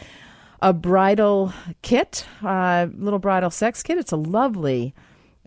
a 0.62 0.74
bridal 0.74 1.54
kit, 1.82 2.26
uh, 2.44 2.88
little 2.98 3.20
bridal 3.20 3.50
sex 3.50 3.82
kit. 3.82 3.98
It's 3.98 4.12
a 4.12 4.18
lovely, 4.18 4.94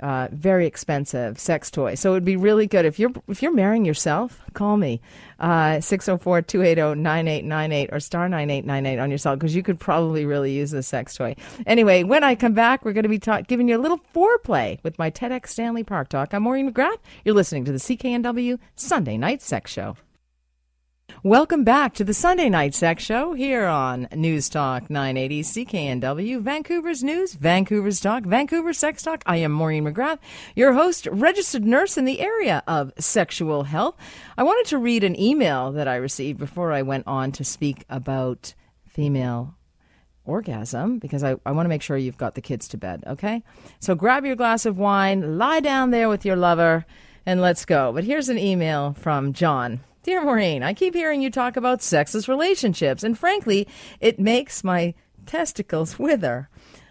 uh, 0.00 0.28
very 0.32 0.66
expensive 0.66 1.38
sex 1.38 1.70
toy. 1.70 1.94
So 1.94 2.10
it 2.10 2.14
would 2.14 2.24
be 2.24 2.36
really 2.36 2.66
good 2.66 2.84
if 2.84 2.98
you're 2.98 3.12
if 3.28 3.40
you're 3.42 3.54
marrying 3.54 3.84
yourself. 3.84 4.42
Call 4.54 4.76
me 4.76 5.00
uh, 5.38 5.78
604-280-9898 5.78 7.92
or 7.92 8.00
star 8.00 8.28
9898 8.28 8.98
on 8.98 9.08
your 9.10 9.18
cell 9.18 9.36
because 9.36 9.54
you 9.54 9.62
could 9.62 9.78
probably 9.78 10.26
really 10.26 10.52
use 10.52 10.72
this 10.72 10.88
sex 10.88 11.14
toy. 11.14 11.36
Anyway, 11.66 12.02
when 12.02 12.24
I 12.24 12.34
come 12.34 12.54
back, 12.54 12.84
we're 12.84 12.92
going 12.92 13.04
to 13.04 13.08
be 13.08 13.20
ta- 13.20 13.42
giving 13.42 13.68
you 13.68 13.76
a 13.76 13.82
little 13.82 14.00
foreplay 14.14 14.82
with 14.82 14.98
my 14.98 15.10
TEDx 15.10 15.48
Stanley 15.48 15.84
Park 15.84 16.08
talk. 16.08 16.34
I'm 16.34 16.42
Maureen 16.42 16.72
McGrath. 16.72 16.98
You're 17.24 17.36
listening 17.36 17.64
to 17.66 17.72
the 17.72 17.78
CKNW 17.78 18.58
Sunday 18.74 19.16
Night 19.16 19.42
Sex 19.42 19.70
Show. 19.70 19.96
Welcome 21.22 21.64
back 21.64 21.94
to 21.94 22.04
the 22.04 22.12
Sunday 22.12 22.50
Night 22.50 22.74
Sex 22.74 23.02
Show 23.02 23.32
here 23.32 23.64
on 23.64 24.08
News 24.14 24.50
Talk 24.50 24.90
980 24.90 25.42
CKNW, 25.42 26.40
Vancouver's 26.42 27.02
News, 27.02 27.34
Vancouver's 27.34 28.00
Talk, 28.00 28.24
Vancouver 28.24 28.74
Sex 28.74 29.02
Talk. 29.02 29.22
I 29.24 29.36
am 29.36 29.52
Maureen 29.52 29.84
McGrath, 29.84 30.18
your 30.54 30.74
host, 30.74 31.06
registered 31.06 31.64
nurse 31.64 31.96
in 31.96 32.04
the 32.04 32.20
area 32.20 32.62
of 32.66 32.92
sexual 32.98 33.62
health. 33.62 33.96
I 34.36 34.42
wanted 34.42 34.68
to 34.70 34.78
read 34.78 35.02
an 35.02 35.18
email 35.18 35.72
that 35.72 35.88
I 35.88 35.96
received 35.96 36.38
before 36.38 36.72
I 36.72 36.82
went 36.82 37.06
on 37.06 37.32
to 37.32 37.44
speak 37.44 37.86
about 37.88 38.54
female 38.86 39.54
orgasm 40.26 40.98
because 40.98 41.24
I, 41.24 41.36
I 41.46 41.52
want 41.52 41.64
to 41.64 41.70
make 41.70 41.82
sure 41.82 41.96
you've 41.96 42.18
got 42.18 42.34
the 42.34 42.42
kids 42.42 42.68
to 42.68 42.76
bed, 42.76 43.02
okay? 43.06 43.42
So 43.80 43.94
grab 43.94 44.26
your 44.26 44.36
glass 44.36 44.66
of 44.66 44.78
wine, 44.78 45.38
lie 45.38 45.60
down 45.60 45.90
there 45.90 46.10
with 46.10 46.26
your 46.26 46.36
lover, 46.36 46.84
and 47.24 47.40
let's 47.40 47.64
go. 47.64 47.92
But 47.92 48.04
here's 48.04 48.28
an 48.28 48.38
email 48.38 48.92
from 48.92 49.32
John. 49.32 49.80
Dear 50.04 50.22
Maureen, 50.22 50.62
I 50.62 50.74
keep 50.74 50.94
hearing 50.94 51.22
you 51.22 51.30
talk 51.30 51.56
about 51.56 51.80
sexless 51.80 52.28
relationships, 52.28 53.02
and 53.02 53.16
frankly, 53.18 53.66
it 54.00 54.20
makes 54.20 54.62
my 54.62 54.92
testicles 55.24 55.98
wither. 55.98 56.50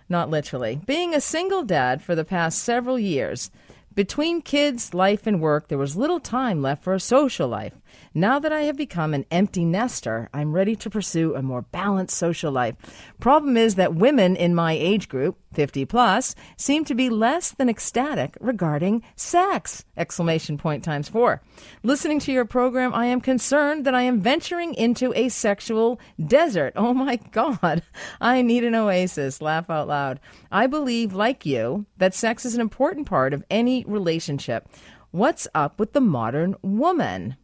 Not 0.10 0.32
literally. 0.32 0.82
Being 0.88 1.14
a 1.14 1.22
single 1.22 1.62
dad 1.62 2.02
for 2.02 2.16
the 2.16 2.26
past 2.26 2.64
several 2.64 2.98
years, 2.98 3.52
between 3.94 4.42
kids, 4.42 4.96
life, 4.96 5.28
and 5.28 5.40
work, 5.40 5.68
there 5.68 5.78
was 5.78 5.96
little 5.96 6.20
time 6.20 6.64
left 6.64 6.84
for 6.84 6.96
a 6.96 7.00
social 7.00 7.48
life. 7.48 7.80
Now 8.14 8.40
that 8.40 8.54
I 8.54 8.62
have 8.62 8.78
become 8.78 9.14
an 9.14 9.26
empty 9.32 9.66
nester, 9.66 10.30
I'm 10.34 10.54
ready 10.54 10.76
to 10.76 10.90
pursue 10.90 11.36
a 11.36 11.42
more 11.42 11.64
balanced 11.64 12.16
social 12.16 12.52
life. 12.52 12.76
Problem 13.20 13.58
is 13.58 13.76
that 13.76 13.96
women 13.96 14.36
in 14.36 14.54
my 14.54 14.74
age 14.74 15.10
group, 15.10 15.38
50 15.54 15.86
plus, 15.86 16.36
seem 16.58 16.86
to 16.86 16.96
be 16.96 17.10
less 17.10 17.52
than 17.52 17.70
ecstatic 17.70 18.38
regarding 18.40 19.04
sex! 19.16 19.86
Exclamation 19.98 20.58
point 20.58 20.84
times 20.84 21.10
four. 21.10 21.42
Listening 21.84 22.20
to 22.20 22.32
your 22.32 22.46
program, 22.46 22.94
I 22.94 23.06
am 23.08 23.22
concerned 23.22 23.86
that 23.86 23.96
I 23.96 24.04
am 24.04 24.20
venturing 24.20 24.74
into 24.74 25.14
a 25.16 25.30
sexual 25.30 26.00
desert. 26.24 26.74
Oh 26.76 26.94
my 26.94 27.18
God. 27.32 27.84
I 28.22 28.42
need 28.42 28.64
an 28.64 28.76
oasis. 28.76 29.42
Laugh 29.42 29.70
out 29.70 29.88
loud. 29.88 30.20
I 30.52 30.68
believe, 30.68 31.14
like 31.14 31.46
you, 31.46 31.86
that 31.98 32.14
sex 32.14 32.46
is 32.46 32.56
an 32.56 32.62
important 32.62 33.08
part 33.08 33.34
of 33.34 33.44
any 33.50 33.84
relationship. 33.86 34.68
What's 35.12 35.48
up 35.54 35.80
with 35.80 35.94
the 35.94 36.02
modern 36.02 36.56
woman? 36.64 37.38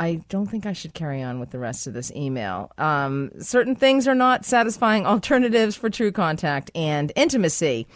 I 0.00 0.22
don't 0.30 0.46
think 0.46 0.64
I 0.64 0.72
should 0.72 0.94
carry 0.94 1.22
on 1.22 1.40
with 1.40 1.50
the 1.50 1.58
rest 1.58 1.86
of 1.86 1.92
this 1.92 2.10
email. 2.12 2.72
Um, 2.78 3.32
certain 3.38 3.76
things 3.76 4.08
are 4.08 4.14
not 4.14 4.46
satisfying 4.46 5.04
alternatives 5.06 5.76
for 5.76 5.90
true 5.90 6.10
contact 6.10 6.70
and 6.74 7.12
intimacy. 7.14 7.86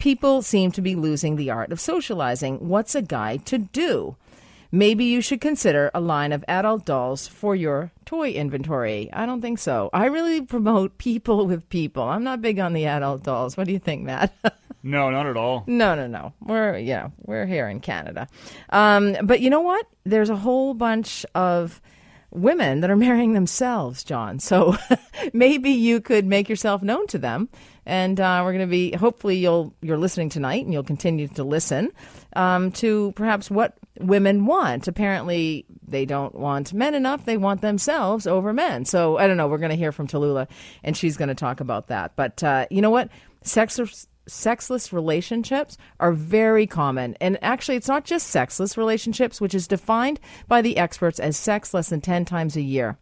People 0.00 0.42
seem 0.42 0.72
to 0.72 0.82
be 0.82 0.96
losing 0.96 1.36
the 1.36 1.50
art 1.50 1.70
of 1.70 1.78
socializing. 1.78 2.68
What's 2.68 2.96
a 2.96 3.00
guy 3.00 3.36
to 3.36 3.58
do? 3.58 4.16
Maybe 4.72 5.04
you 5.04 5.20
should 5.20 5.40
consider 5.40 5.92
a 5.94 6.00
line 6.00 6.32
of 6.32 6.44
adult 6.48 6.84
dolls 6.84 7.28
for 7.28 7.54
your 7.54 7.92
toy 8.06 8.30
inventory. 8.30 9.08
I 9.12 9.24
don't 9.24 9.40
think 9.40 9.60
so. 9.60 9.88
I 9.92 10.06
really 10.06 10.40
promote 10.40 10.98
people 10.98 11.46
with 11.46 11.68
people. 11.68 12.02
I'm 12.02 12.24
not 12.24 12.42
big 12.42 12.58
on 12.58 12.72
the 12.72 12.86
adult 12.86 13.22
dolls. 13.22 13.56
What 13.56 13.68
do 13.68 13.72
you 13.72 13.78
think, 13.78 14.02
Matt? 14.02 14.34
No, 14.82 15.10
not 15.10 15.26
at 15.26 15.36
all. 15.36 15.64
No, 15.66 15.94
no, 15.94 16.06
no. 16.06 16.32
We're 16.40 16.76
yeah, 16.78 17.08
we're 17.24 17.46
here 17.46 17.68
in 17.68 17.80
Canada. 17.80 18.28
Um, 18.70 19.16
but 19.22 19.40
you 19.40 19.50
know 19.50 19.60
what? 19.60 19.86
There's 20.04 20.30
a 20.30 20.36
whole 20.36 20.74
bunch 20.74 21.24
of 21.34 21.80
women 22.30 22.80
that 22.80 22.90
are 22.90 22.96
marrying 23.08 23.32
themselves, 23.32 24.02
John. 24.02 24.38
So 24.38 24.76
maybe 25.32 25.70
you 25.70 26.00
could 26.00 26.26
make 26.26 26.48
yourself 26.48 26.82
known 26.82 27.06
to 27.08 27.18
them. 27.18 27.48
And 27.84 28.20
uh, 28.20 28.42
we're 28.44 28.52
going 28.52 28.66
to 28.66 28.70
be 28.70 28.92
hopefully 28.92 29.36
you'll 29.38 29.74
you're 29.82 29.98
listening 29.98 30.28
tonight 30.28 30.64
and 30.64 30.72
you'll 30.72 30.84
continue 30.84 31.26
to 31.28 31.42
listen 31.42 31.90
um, 32.34 32.70
to 32.72 33.12
perhaps 33.16 33.50
what 33.50 33.76
women 33.98 34.46
want. 34.46 34.86
Apparently, 34.86 35.66
they 35.86 36.04
don't 36.04 36.34
want 36.34 36.72
men 36.72 36.94
enough; 36.94 37.24
they 37.24 37.36
want 37.36 37.60
themselves 37.60 38.26
over 38.26 38.52
men. 38.52 38.84
So 38.84 39.18
I 39.18 39.26
don't 39.26 39.36
know. 39.36 39.48
We're 39.48 39.58
going 39.58 39.70
to 39.70 39.76
hear 39.76 39.90
from 39.90 40.06
Tallulah, 40.06 40.48
and 40.84 40.96
she's 40.96 41.16
going 41.16 41.28
to 41.28 41.34
talk 41.34 41.60
about 41.60 41.88
that. 41.88 42.12
But 42.14 42.42
uh, 42.44 42.66
you 42.70 42.82
know 42.82 42.90
what? 42.90 43.08
Sex 43.42 44.06
sexless 44.26 44.92
relationships 44.92 45.76
are 46.00 46.12
very 46.12 46.66
common. 46.66 47.16
And 47.20 47.38
actually, 47.42 47.76
it's 47.76 47.88
not 47.88 48.04
just 48.04 48.28
sexless 48.28 48.76
relationships, 48.76 49.40
which 49.40 49.54
is 49.54 49.66
defined 49.66 50.20
by 50.48 50.62
the 50.62 50.76
experts 50.76 51.18
as 51.18 51.36
sex 51.36 51.74
less 51.74 51.88
than 51.88 52.00
10 52.00 52.24
times 52.24 52.56
a 52.56 52.62
year. 52.62 52.98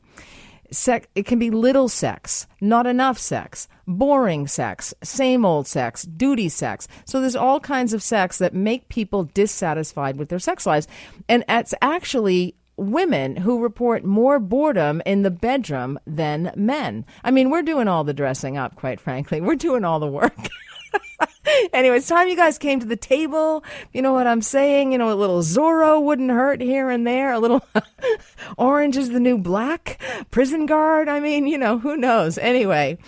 Sex, 0.72 1.08
it 1.16 1.26
can 1.26 1.40
be 1.40 1.50
little 1.50 1.88
sex, 1.88 2.46
not 2.60 2.86
enough 2.86 3.18
sex, 3.18 3.66
boring 3.88 4.46
sex, 4.46 4.94
same 5.02 5.44
old 5.44 5.66
sex, 5.66 6.04
duty 6.04 6.48
sex. 6.48 6.86
So 7.04 7.20
there's 7.20 7.34
all 7.34 7.58
kinds 7.58 7.92
of 7.92 8.04
sex 8.04 8.38
that 8.38 8.54
make 8.54 8.88
people 8.88 9.24
dissatisfied 9.24 10.16
with 10.16 10.28
their 10.28 10.38
sex 10.38 10.66
lives. 10.66 10.86
And 11.28 11.44
it's 11.48 11.74
actually 11.82 12.54
women 12.76 13.36
who 13.36 13.60
report 13.60 14.04
more 14.04 14.38
boredom 14.38 15.02
in 15.04 15.22
the 15.22 15.30
bedroom 15.30 15.98
than 16.06 16.52
men. 16.56 17.04
I 17.22 17.30
mean, 17.30 17.50
we're 17.50 17.62
doing 17.62 17.88
all 17.88 18.04
the 18.04 18.14
dressing 18.14 18.56
up, 18.56 18.76
quite 18.76 19.00
frankly. 19.00 19.40
We're 19.40 19.56
doing 19.56 19.84
all 19.84 20.00
the 20.00 20.06
work. 20.06 20.36
anyway, 21.72 21.96
it's 21.96 22.08
time 22.08 22.28
you 22.28 22.36
guys 22.36 22.58
came 22.58 22.80
to 22.80 22.86
the 22.86 22.96
table. 22.96 23.64
You 23.92 24.02
know 24.02 24.12
what 24.12 24.26
I'm 24.26 24.42
saying? 24.42 24.92
You 24.92 24.98
know, 24.98 25.12
a 25.12 25.14
little 25.14 25.40
Zorro 25.40 26.02
wouldn't 26.02 26.30
hurt 26.30 26.60
here 26.60 26.90
and 26.90 27.06
there. 27.06 27.32
A 27.32 27.38
little 27.38 27.64
orange 28.58 28.96
is 28.96 29.10
the 29.10 29.20
new 29.20 29.38
black. 29.38 30.00
Prison 30.30 30.66
guard. 30.66 31.08
I 31.08 31.20
mean, 31.20 31.46
you 31.46 31.58
know, 31.58 31.78
who 31.78 31.96
knows? 31.96 32.38
Anyway, 32.38 32.98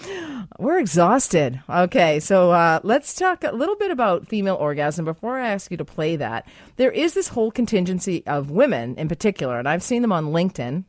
we're 0.59 0.79
exhausted. 0.79 1.61
Okay, 1.69 2.21
so 2.21 2.51
uh, 2.51 2.81
let's 2.83 3.15
talk 3.15 3.45
a 3.45 3.53
little 3.53 3.77
bit 3.77 3.91
about 3.91 4.29
female 4.29 4.57
orgasm 4.57 5.05
before 5.05 5.39
I 5.39 5.49
ask 5.49 5.71
you 5.71 5.77
to 5.77 5.85
play 5.85 6.17
that. 6.17 6.47
There 6.77 6.93
is 6.93 7.15
this 7.15 7.29
whole 7.29 7.51
contingency 7.51 8.25
of 8.27 8.51
women 8.51 8.97
in 8.97 9.09
particular, 9.09 9.59
and 9.59 9.69
I've 9.69 9.83
seen 9.83 10.03
them 10.03 10.13
on 10.13 10.27
LinkedIn 10.27 10.85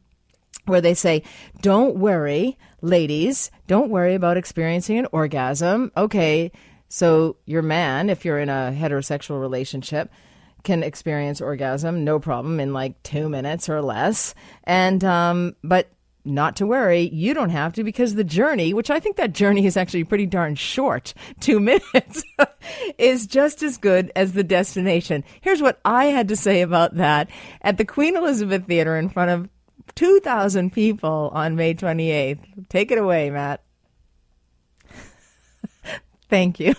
where 0.65 0.81
they 0.81 0.93
say, 0.93 1.23
Don't 1.61 1.97
worry, 1.97 2.57
ladies, 2.81 3.51
don't 3.67 3.89
worry 3.89 4.15
about 4.15 4.37
experiencing 4.37 4.97
an 4.97 5.07
orgasm. 5.11 5.91
Okay, 5.97 6.51
so 6.93 7.37
your 7.47 7.63
man, 7.63 8.11
if 8.11 8.23
you're 8.23 8.37
in 8.37 8.49
a 8.49 8.71
heterosexual 8.71 9.41
relationship, 9.41 10.11
can 10.61 10.83
experience 10.83 11.41
orgasm 11.41 12.03
no 12.03 12.19
problem 12.19 12.59
in 12.59 12.71
like 12.71 13.01
two 13.01 13.29
minutes 13.29 13.67
or 13.67 13.81
less. 13.81 14.35
And 14.65 15.03
um, 15.03 15.55
but 15.63 15.89
not 16.23 16.55
to 16.57 16.67
worry, 16.67 17.09
you 17.11 17.33
don't 17.33 17.49
have 17.49 17.73
to 17.73 17.83
because 17.83 18.13
the 18.13 18.23
journey, 18.23 18.75
which 18.75 18.91
I 18.91 18.99
think 18.99 19.15
that 19.15 19.33
journey 19.33 19.65
is 19.65 19.75
actually 19.75 20.03
pretty 20.03 20.27
darn 20.27 20.53
short, 20.53 21.15
two 21.39 21.59
minutes, 21.59 22.23
is 22.99 23.25
just 23.25 23.63
as 23.63 23.79
good 23.79 24.11
as 24.15 24.33
the 24.33 24.43
destination. 24.43 25.23
Here's 25.41 25.63
what 25.63 25.81
I 25.83 26.05
had 26.05 26.27
to 26.27 26.35
say 26.35 26.61
about 26.61 26.97
that 26.97 27.27
at 27.63 27.79
the 27.79 27.85
Queen 27.85 28.15
Elizabeth 28.15 28.67
Theater 28.67 28.95
in 28.97 29.09
front 29.09 29.31
of 29.31 29.49
2,000 29.95 30.71
people 30.71 31.31
on 31.33 31.55
May 31.55 31.73
28th. 31.73 32.69
Take 32.69 32.91
it 32.91 32.99
away, 32.99 33.31
Matt. 33.31 33.63
Thank 36.33 36.59
you. 36.59 36.73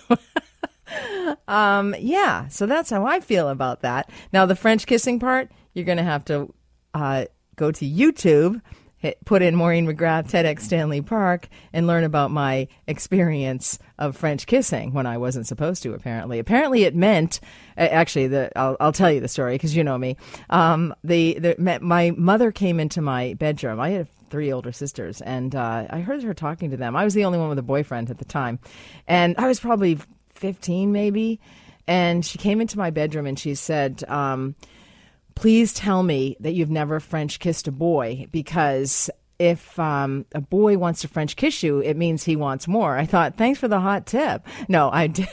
um, 1.49 1.95
yeah, 2.01 2.49
so 2.49 2.67
that's 2.67 2.91
how 2.91 3.07
I 3.07 3.21
feel 3.21 3.49
about 3.49 3.83
that. 3.83 4.11
Now, 4.33 4.47
the 4.47 4.57
French 4.57 4.85
kissing 4.85 5.21
part, 5.21 5.49
you're 5.75 5.85
going 5.85 5.99
to 5.99 6.03
have 6.03 6.25
to 6.25 6.53
uh, 6.93 7.27
go 7.55 7.71
to 7.71 7.89
YouTube, 7.89 8.61
hit, 8.97 9.25
put 9.25 9.43
in 9.43 9.55
Maureen 9.55 9.87
McGrath, 9.87 10.29
TEDx 10.29 10.63
Stanley 10.63 11.03
Park, 11.03 11.47
and 11.73 11.87
learn 11.87 12.03
about 12.03 12.33
my 12.33 12.67
experience 12.89 13.79
of 13.97 14.17
French 14.17 14.49
kissing 14.49 14.93
when 14.93 15.07
I 15.07 15.19
wasn't 15.19 15.47
supposed 15.47 15.85
to. 15.85 15.95
Apparently, 15.95 16.41
apparently 16.41 16.83
it 16.83 16.97
meant. 16.97 17.39
Actually, 17.77 18.27
the 18.27 18.51
I'll, 18.59 18.77
I'll 18.81 18.93
tell 18.93 19.13
you 19.13 19.21
the 19.21 19.29
story 19.29 19.55
because 19.55 19.77
you 19.77 19.85
know 19.85 19.97
me. 19.97 20.17
Um, 20.51 20.93
the, 21.05 21.39
the 21.39 21.79
my 21.81 22.11
mother 22.17 22.51
came 22.51 22.81
into 22.81 23.01
my 23.01 23.35
bedroom. 23.35 23.79
I 23.79 23.91
had 23.91 24.09
three 24.35 24.53
older 24.53 24.73
sisters, 24.73 25.21
and 25.21 25.55
uh, 25.55 25.87
I 25.89 26.01
heard 26.01 26.25
her 26.25 26.35
talking 26.35 26.73
to 26.73 26.77
them. 26.77 26.97
I 26.97 27.05
was 27.05 27.15
the 27.15 27.25
only 27.25 27.39
one 27.39 27.51
with 27.51 27.59
a 27.61 27.63
boyfriend 27.63 28.11
at 28.11 28.19
the 28.19 28.25
time, 28.25 28.59
and 29.07 29.37
I 29.39 29.47
was 29.47 29.61
probably 29.61 29.97
15 30.35 30.91
maybe. 30.91 31.39
And 31.87 32.27
she 32.27 32.37
came 32.37 32.61
into 32.61 32.77
my 32.77 32.91
bedroom 32.91 33.27
and 33.27 33.39
she 33.39 33.55
said, 33.55 34.03
um, 34.09 34.57
Please 35.37 35.73
tell 35.73 36.03
me 36.03 36.37
that 36.41 36.53
you've 36.53 36.71
never 36.71 36.99
French 36.99 37.39
kissed 37.39 37.69
a 37.69 37.73
boy 37.73 38.27
because 38.33 39.09
if 39.39 39.79
um, 39.79 40.27
a 40.35 40.41
boy 40.41 40.79
wants 40.79 41.03
to 41.03 41.09
French 41.09 41.37
kiss 41.37 41.63
you, 41.63 41.79
it 41.79 41.97
means 41.97 42.25
he 42.25 42.35
wants 42.35 42.67
more. 42.67 42.97
I 42.97 43.07
thought, 43.07 43.37
thanks 43.37 43.61
for 43.61 43.69
the 43.69 43.79
hot 43.79 44.07
tip. 44.07 44.45
No, 44.69 44.91
I 44.91 45.07
did. 45.07 45.29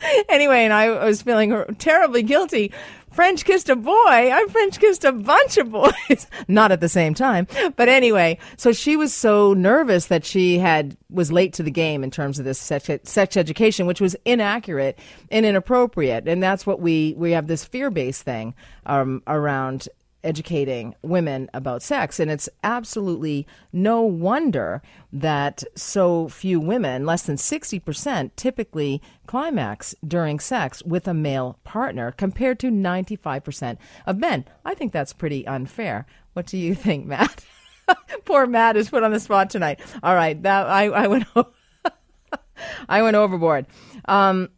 anyway, 0.28 0.64
and 0.64 0.72
I 0.72 1.04
was 1.04 1.22
feeling 1.22 1.64
terribly 1.78 2.22
guilty 2.22 2.72
French 3.12 3.44
kissed 3.44 3.68
a 3.68 3.76
boy. 3.76 3.92
I 3.92 4.46
French 4.50 4.78
kissed 4.78 5.04
a 5.04 5.12
bunch 5.12 5.58
of 5.58 5.70
boys, 5.70 6.26
not 6.48 6.72
at 6.72 6.80
the 6.80 6.88
same 6.88 7.14
time. 7.14 7.46
But 7.76 7.88
anyway, 7.88 8.38
so 8.56 8.72
she 8.72 8.96
was 8.96 9.12
so 9.12 9.52
nervous 9.52 10.06
that 10.06 10.24
she 10.24 10.58
had 10.58 10.96
was 11.10 11.32
late 11.32 11.52
to 11.54 11.62
the 11.62 11.70
game 11.70 12.04
in 12.04 12.10
terms 12.10 12.38
of 12.38 12.44
this 12.44 12.58
sex, 12.58 12.88
sex 13.04 13.36
education, 13.36 13.86
which 13.86 14.00
was 14.00 14.16
inaccurate 14.24 14.98
and 15.30 15.44
inappropriate. 15.44 16.28
And 16.28 16.42
that's 16.42 16.66
what 16.66 16.80
we 16.80 17.14
we 17.16 17.32
have 17.32 17.48
this 17.48 17.64
fear 17.64 17.90
based 17.90 18.22
thing 18.22 18.54
um, 18.86 19.22
around 19.26 19.88
educating 20.22 20.94
women 21.02 21.48
about 21.54 21.82
sex. 21.82 22.20
And 22.20 22.30
it's 22.30 22.48
absolutely 22.62 23.46
no 23.72 24.02
wonder 24.02 24.82
that 25.12 25.64
so 25.74 26.28
few 26.28 26.60
women, 26.60 27.06
less 27.06 27.22
than 27.22 27.36
60%, 27.36 28.30
typically 28.36 29.02
climax 29.26 29.94
during 30.06 30.38
sex 30.38 30.82
with 30.84 31.08
a 31.08 31.14
male 31.14 31.58
partner 31.64 32.12
compared 32.12 32.58
to 32.60 32.70
95% 32.70 33.76
of 34.06 34.18
men. 34.18 34.44
I 34.64 34.74
think 34.74 34.92
that's 34.92 35.12
pretty 35.12 35.46
unfair. 35.46 36.06
What 36.32 36.46
do 36.46 36.58
you 36.58 36.74
think, 36.74 37.06
Matt? 37.06 37.44
Poor 38.24 38.46
Matt 38.46 38.76
is 38.76 38.90
put 38.90 39.02
on 39.02 39.12
the 39.12 39.20
spot 39.20 39.50
tonight. 39.50 39.80
All 40.02 40.14
right, 40.14 40.40
that 40.42 40.66
I, 40.66 40.84
I 40.84 41.06
went 41.06 41.26
I 42.88 43.02
went 43.02 43.16
overboard. 43.16 43.66
Um, 44.06 44.50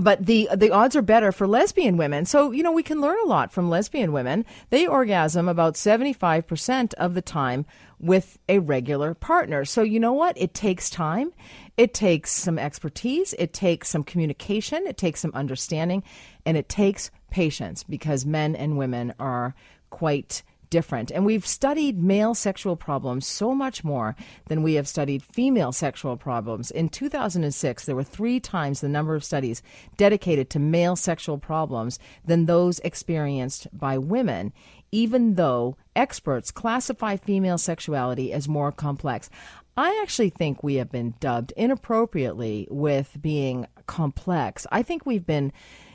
but 0.00 0.26
the 0.26 0.48
the 0.54 0.70
odds 0.70 0.96
are 0.96 1.02
better 1.02 1.32
for 1.32 1.46
lesbian 1.46 1.96
women. 1.96 2.24
So, 2.24 2.50
you 2.50 2.62
know, 2.62 2.72
we 2.72 2.82
can 2.82 3.00
learn 3.00 3.16
a 3.22 3.28
lot 3.28 3.52
from 3.52 3.70
lesbian 3.70 4.12
women. 4.12 4.44
They 4.70 4.86
orgasm 4.86 5.48
about 5.48 5.74
75% 5.74 6.94
of 6.94 7.14
the 7.14 7.22
time 7.22 7.66
with 7.98 8.38
a 8.48 8.58
regular 8.58 9.14
partner. 9.14 9.64
So, 9.64 9.82
you 9.82 10.00
know 10.00 10.12
what? 10.12 10.36
It 10.38 10.54
takes 10.54 10.90
time. 10.90 11.32
It 11.76 11.94
takes 11.94 12.30
some 12.30 12.58
expertise, 12.58 13.34
it 13.38 13.54
takes 13.54 13.88
some 13.88 14.04
communication, 14.04 14.86
it 14.86 14.98
takes 14.98 15.20
some 15.20 15.32
understanding, 15.34 16.02
and 16.44 16.58
it 16.58 16.68
takes 16.68 17.10
patience 17.30 17.84
because 17.84 18.26
men 18.26 18.54
and 18.54 18.76
women 18.76 19.14
are 19.18 19.54
quite 19.88 20.42
different. 20.70 21.10
And 21.10 21.26
we've 21.26 21.46
studied 21.46 22.02
male 22.02 22.34
sexual 22.34 22.76
problems 22.76 23.26
so 23.26 23.54
much 23.54 23.84
more 23.84 24.16
than 24.46 24.62
we 24.62 24.74
have 24.74 24.88
studied 24.88 25.22
female 25.22 25.72
sexual 25.72 26.16
problems. 26.16 26.70
In 26.70 26.88
2006, 26.88 27.84
there 27.84 27.96
were 27.96 28.04
three 28.04 28.40
times 28.40 28.80
the 28.80 28.88
number 28.88 29.14
of 29.14 29.24
studies 29.24 29.62
dedicated 29.96 30.48
to 30.50 30.58
male 30.58 30.96
sexual 30.96 31.38
problems 31.38 31.98
than 32.24 32.46
those 32.46 32.78
experienced 32.80 33.66
by 33.72 33.98
women, 33.98 34.52
even 34.92 35.34
though 35.34 35.76
experts 35.94 36.50
classify 36.50 37.16
female 37.16 37.58
sexuality 37.58 38.32
as 38.32 38.48
more 38.48 38.72
complex. 38.72 39.28
I 39.76 39.98
actually 40.02 40.30
think 40.30 40.62
we 40.62 40.74
have 40.74 40.90
been 40.90 41.14
dubbed 41.20 41.52
inappropriately 41.56 42.66
with 42.70 43.16
being 43.20 43.66
complex. 43.86 44.66
I 44.70 44.82
think 44.82 45.06
we've 45.06 45.26
been 45.26 45.52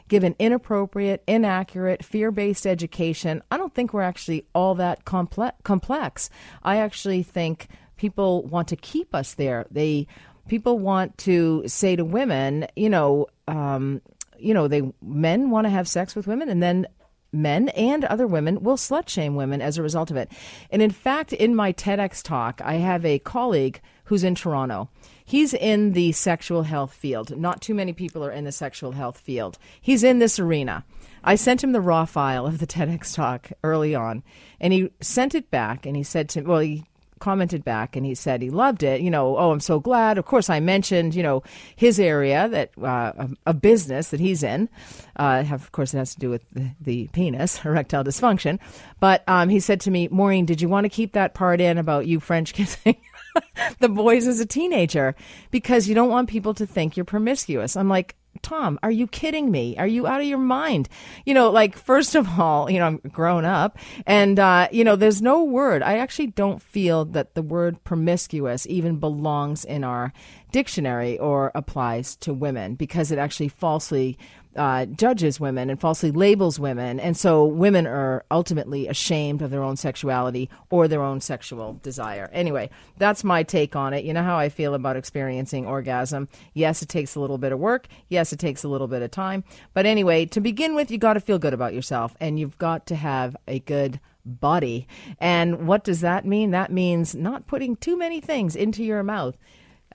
given 0.08 0.36
inappropriate, 0.40 1.24
inaccurate, 1.28 2.04
fear 2.04 2.32
based 2.32 2.68
education, 2.68 3.42
I 3.52 3.58
don't 3.58 3.74
think 3.74 3.94
we're 3.94 4.02
actually 4.02 4.46
all 4.54 4.76
that 4.76 5.06
comple- 5.06 5.54
complex. 5.64 6.30
I 6.64 6.78
actually 6.78 7.24
think 7.24 7.68
people 7.98 8.44
want 8.44 8.68
to 8.70 8.76
keep 8.76 9.16
us 9.16 9.34
there. 9.34 9.66
They 9.72 10.08
people 10.48 10.78
want 10.78 11.18
to 11.20 11.64
say 11.68 11.96
to 11.96 12.06
women, 12.06 12.68
you 12.76 12.90
know, 12.90 13.28
um, 13.48 14.02
you 14.38 14.54
know, 14.54 14.68
they 14.68 14.84
men 15.02 15.50
want 15.50 15.66
to 15.66 15.72
have 15.72 15.88
sex 15.88 16.16
with 16.16 16.28
women, 16.28 16.50
and 16.50 16.62
then 16.62 16.88
men 17.32 17.70
and 17.70 18.06
other 18.06 18.28
women 18.28 18.62
will 18.64 18.78
slut 18.78 19.10
shame 19.10 19.36
women 19.36 19.62
as 19.62 19.78
a 19.78 19.84
result 19.84 20.12
of 20.12 20.18
it. 20.18 20.32
And 20.72 20.82
in 20.82 20.92
fact, 20.92 21.34
in 21.34 21.56
my 21.56 21.74
TEDx 21.74 22.24
talk, 22.24 22.62
I 22.64 22.76
have 22.76 23.06
a 23.06 23.20
colleague 23.20 23.82
who's 24.06 24.24
in 24.24 24.36
Toronto. 24.36 24.90
He's 25.26 25.54
in 25.54 25.94
the 25.94 26.12
sexual 26.12 26.64
health 26.64 26.94
field. 26.94 27.36
Not 27.36 27.60
too 27.60 27.74
many 27.74 27.94
people 27.94 28.24
are 28.24 28.32
in 28.32 28.44
the 28.44 28.52
sexual 28.52 28.92
health 28.92 29.18
field. 29.18 29.58
He's 29.82 30.04
in 30.04 30.20
this 30.20 30.40
arena. 30.40 30.86
I 31.24 31.34
sent 31.34 31.64
him 31.64 31.72
the 31.72 31.82
raw 31.82 32.06
file 32.06 32.46
of 32.46 32.60
the 32.60 32.68
TEDx 32.68 33.16
talk 33.16 33.52
early 33.64 33.96
on, 33.96 34.24
and 34.62 34.72
he 34.72 34.92
sent 35.02 35.34
it 35.34 35.50
back 35.50 35.86
and 35.86 35.96
he 35.96 36.04
said 36.04 36.30
to 36.30 36.42
well, 36.42 36.60
he 36.60 36.86
commented 37.20 37.64
back 37.64 37.96
and 37.96 38.06
he 38.06 38.14
said 38.14 38.42
he 38.42 38.50
loved 38.50 38.84
it. 38.84 39.02
You 39.02 39.10
know, 39.10 39.38
oh, 39.38 39.52
I'm 39.52 39.60
so 39.60 39.80
glad. 39.80 40.18
Of 40.18 40.26
course, 40.26 40.50
I 40.50 40.60
mentioned, 40.60 41.16
you 41.16 41.24
know, 41.24 41.44
his 41.76 42.00
area 42.00 42.48
that 42.50 42.72
uh, 42.82 43.28
a 43.46 43.54
business 43.54 44.10
that 44.10 44.20
he's 44.20 44.44
in. 44.44 44.70
Uh, 45.16 45.44
have, 45.44 45.62
of 45.62 45.72
course, 45.72 45.94
it 45.94 45.98
has 45.98 46.14
to 46.14 46.20
do 46.20 46.30
with 46.30 46.48
the, 46.52 46.72
the 46.80 47.08
penis, 47.14 47.60
erectile 47.66 48.04
dysfunction. 48.04 48.60
But 49.00 49.24
um, 49.28 49.50
he 49.50 49.60
said 49.60 49.82
to 49.82 49.92
me, 49.92 50.08
Maureen, 50.12 50.46
did 50.46 50.62
you 50.62 50.70
want 50.70 50.86
to 50.86 50.90
keep 50.90 51.14
that 51.14 51.34
part 51.34 51.62
in 51.62 51.78
about 51.78 52.06
you 52.06 52.20
French 52.20 52.54
kissing? 52.54 52.98
the 53.80 53.90
boys 53.90 54.28
as 54.28 54.40
a 54.40 54.46
teenager 54.46 55.16
because 55.52 55.88
you 55.88 55.96
don't 55.96 56.10
want 56.10 56.30
people 56.30 56.54
to 56.56 56.66
think 56.66 56.96
you're 56.96 57.06
promiscuous. 57.06 57.76
I'm 57.76 57.90
like, 57.90 58.16
Tom, 58.42 58.78
are 58.84 58.92
you 58.92 59.08
kidding 59.08 59.50
me? 59.50 59.78
Are 59.78 59.88
you 59.88 60.08
out 60.08 60.22
of 60.22 60.28
your 60.28 60.38
mind? 60.38 60.90
You 61.26 61.34
know, 61.34 61.50
like, 61.50 61.78
first 61.78 62.16
of 62.16 62.40
all, 62.40 62.70
you 62.70 62.80
know, 62.80 62.86
I'm 62.86 62.98
grown 62.98 63.46
up 63.46 63.78
and, 64.06 64.38
uh, 64.40 64.68
you 64.72 64.84
know, 64.84 64.96
there's 64.96 65.22
no 65.22 65.44
word. 65.44 65.82
I 65.82 65.98
actually 66.00 66.28
don't 66.28 66.62
feel 66.62 67.06
that 67.06 67.34
the 67.36 67.42
word 67.42 67.84
promiscuous 67.84 68.68
even 68.68 69.00
belongs 69.00 69.64
in 69.66 69.84
our 69.84 70.14
dictionary 70.56 71.20
or 71.20 71.52
applies 71.54 72.16
to 72.16 72.34
women 72.34 72.76
because 72.76 73.12
it 73.12 73.20
actually 73.20 73.50
falsely 73.50 74.18
uh, 74.56 74.86
judges 74.86 75.38
women 75.38 75.70
and 75.70 75.82
falsely 75.82 76.12
labels 76.12 76.58
women. 76.58 76.98
And 76.98 77.18
so 77.18 77.44
women 77.44 77.86
are 77.86 78.24
ultimately 78.32 78.88
ashamed 78.88 79.42
of 79.42 79.52
their 79.52 79.62
own 79.62 79.76
sexuality 79.76 80.50
or 80.70 80.88
their 80.88 81.02
own 81.02 81.20
sexual 81.20 81.74
desire. 81.84 82.30
Anyway, 82.32 82.70
that's 82.98 83.26
my 83.26 83.44
take 83.44 83.76
on 83.76 83.94
it. 83.94 84.06
You 84.06 84.14
know 84.14 84.24
how 84.24 84.38
I 84.38 84.48
feel 84.48 84.74
about 84.74 84.96
experiencing 84.96 85.66
orgasm. 85.66 86.30
Yes, 86.54 86.82
it 86.82 86.88
takes 86.88 87.16
a 87.16 87.20
little 87.20 87.38
bit 87.38 87.52
of 87.52 87.60
work. 87.60 87.90
Yes, 88.08 88.32
it 88.32 88.40
takes 88.40 88.64
a 88.64 88.70
little 88.70 88.88
bit 88.88 89.02
of 89.02 89.12
time. 89.12 89.44
But 89.74 89.86
anyway, 89.86 90.26
to 90.28 90.40
begin 90.40 90.74
with, 90.74 90.90
you 90.90 90.98
got 90.98 91.16
to 91.16 91.20
feel 91.20 91.38
good 91.38 91.54
about 91.54 91.74
yourself 91.74 92.16
and 92.22 92.40
you've 92.40 92.58
got 92.58 92.86
to 92.86 92.96
have 92.96 93.36
a 93.46 93.60
good 93.60 94.00
body. 94.24 94.88
And 95.20 95.68
what 95.68 95.84
does 95.84 96.00
that 96.00 96.24
mean? 96.24 96.52
That 96.52 96.72
means 96.72 97.14
not 97.14 97.46
putting 97.46 97.76
too 97.76 97.98
many 97.98 98.22
things 98.22 98.56
into 98.56 98.86
your 98.86 99.04
mouth. 99.04 99.36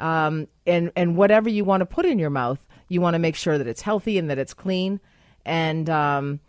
Um, 0.00 0.48
and, 0.66 0.90
and 0.96 1.16
whatever 1.16 1.48
you 1.48 1.64
want 1.64 1.82
to 1.82 1.86
put 1.86 2.06
in 2.06 2.18
your 2.18 2.30
mouth, 2.30 2.64
you 2.90 3.00
want 3.00 3.14
to 3.14 3.18
make 3.18 3.36
sure 3.36 3.56
that 3.56 3.66
it's 3.66 3.80
healthy 3.80 4.18
and 4.18 4.28
that 4.28 4.38
it's 4.38 4.52
clean, 4.52 5.00
and 5.46 5.88
um, 5.88 6.40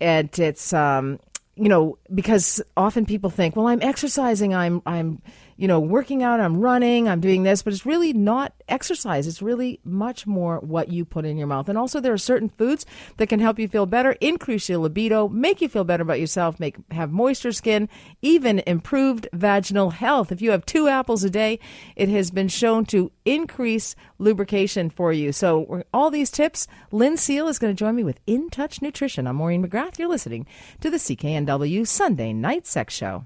and 0.00 0.36
it's 0.38 0.72
um, 0.72 1.18
you 1.54 1.68
know 1.68 1.96
because 2.12 2.60
often 2.76 3.06
people 3.06 3.30
think, 3.30 3.56
well, 3.56 3.68
I'm 3.68 3.80
exercising, 3.80 4.54
I'm 4.54 4.82
I'm 4.84 5.22
you 5.56 5.66
know, 5.66 5.80
working 5.80 6.22
out, 6.22 6.38
I'm 6.38 6.58
running, 6.58 7.08
I'm 7.08 7.20
doing 7.20 7.42
this, 7.42 7.62
but 7.62 7.72
it's 7.72 7.86
really 7.86 8.12
not 8.12 8.52
exercise. 8.68 9.26
It's 9.26 9.40
really 9.40 9.80
much 9.84 10.26
more 10.26 10.58
what 10.60 10.90
you 10.90 11.04
put 11.04 11.24
in 11.24 11.38
your 11.38 11.46
mouth. 11.46 11.68
And 11.68 11.78
also, 11.78 11.98
there 11.98 12.12
are 12.12 12.18
certain 12.18 12.50
foods 12.50 12.84
that 13.16 13.28
can 13.28 13.40
help 13.40 13.58
you 13.58 13.66
feel 13.66 13.86
better, 13.86 14.12
increase 14.20 14.68
your 14.68 14.78
libido, 14.78 15.28
make 15.28 15.62
you 15.62 15.68
feel 15.68 15.84
better 15.84 16.02
about 16.02 16.20
yourself, 16.20 16.60
make 16.60 16.76
have 16.90 17.10
moisture 17.10 17.52
skin, 17.52 17.88
even 18.20 18.62
improved 18.66 19.28
vaginal 19.32 19.90
health. 19.90 20.30
If 20.30 20.42
you 20.42 20.50
have 20.50 20.66
two 20.66 20.88
apples 20.88 21.24
a 21.24 21.30
day, 21.30 21.58
it 21.94 22.10
has 22.10 22.30
been 22.30 22.48
shown 22.48 22.84
to 22.86 23.10
increase 23.24 23.96
lubrication 24.18 24.90
for 24.90 25.12
you. 25.12 25.32
So, 25.32 25.84
all 25.94 26.10
these 26.10 26.30
tips, 26.30 26.66
Lynn 26.92 27.16
Seal 27.16 27.48
is 27.48 27.58
going 27.58 27.74
to 27.74 27.78
join 27.78 27.96
me 27.96 28.04
with 28.04 28.20
In 28.26 28.50
Touch 28.50 28.82
Nutrition. 28.82 29.26
I'm 29.26 29.36
Maureen 29.36 29.66
McGrath. 29.66 29.98
You're 29.98 30.08
listening 30.08 30.46
to 30.80 30.90
the 30.90 30.98
CKNW 30.98 31.86
Sunday 31.86 32.34
Night 32.34 32.66
Sex 32.66 32.94
Show. 32.94 33.24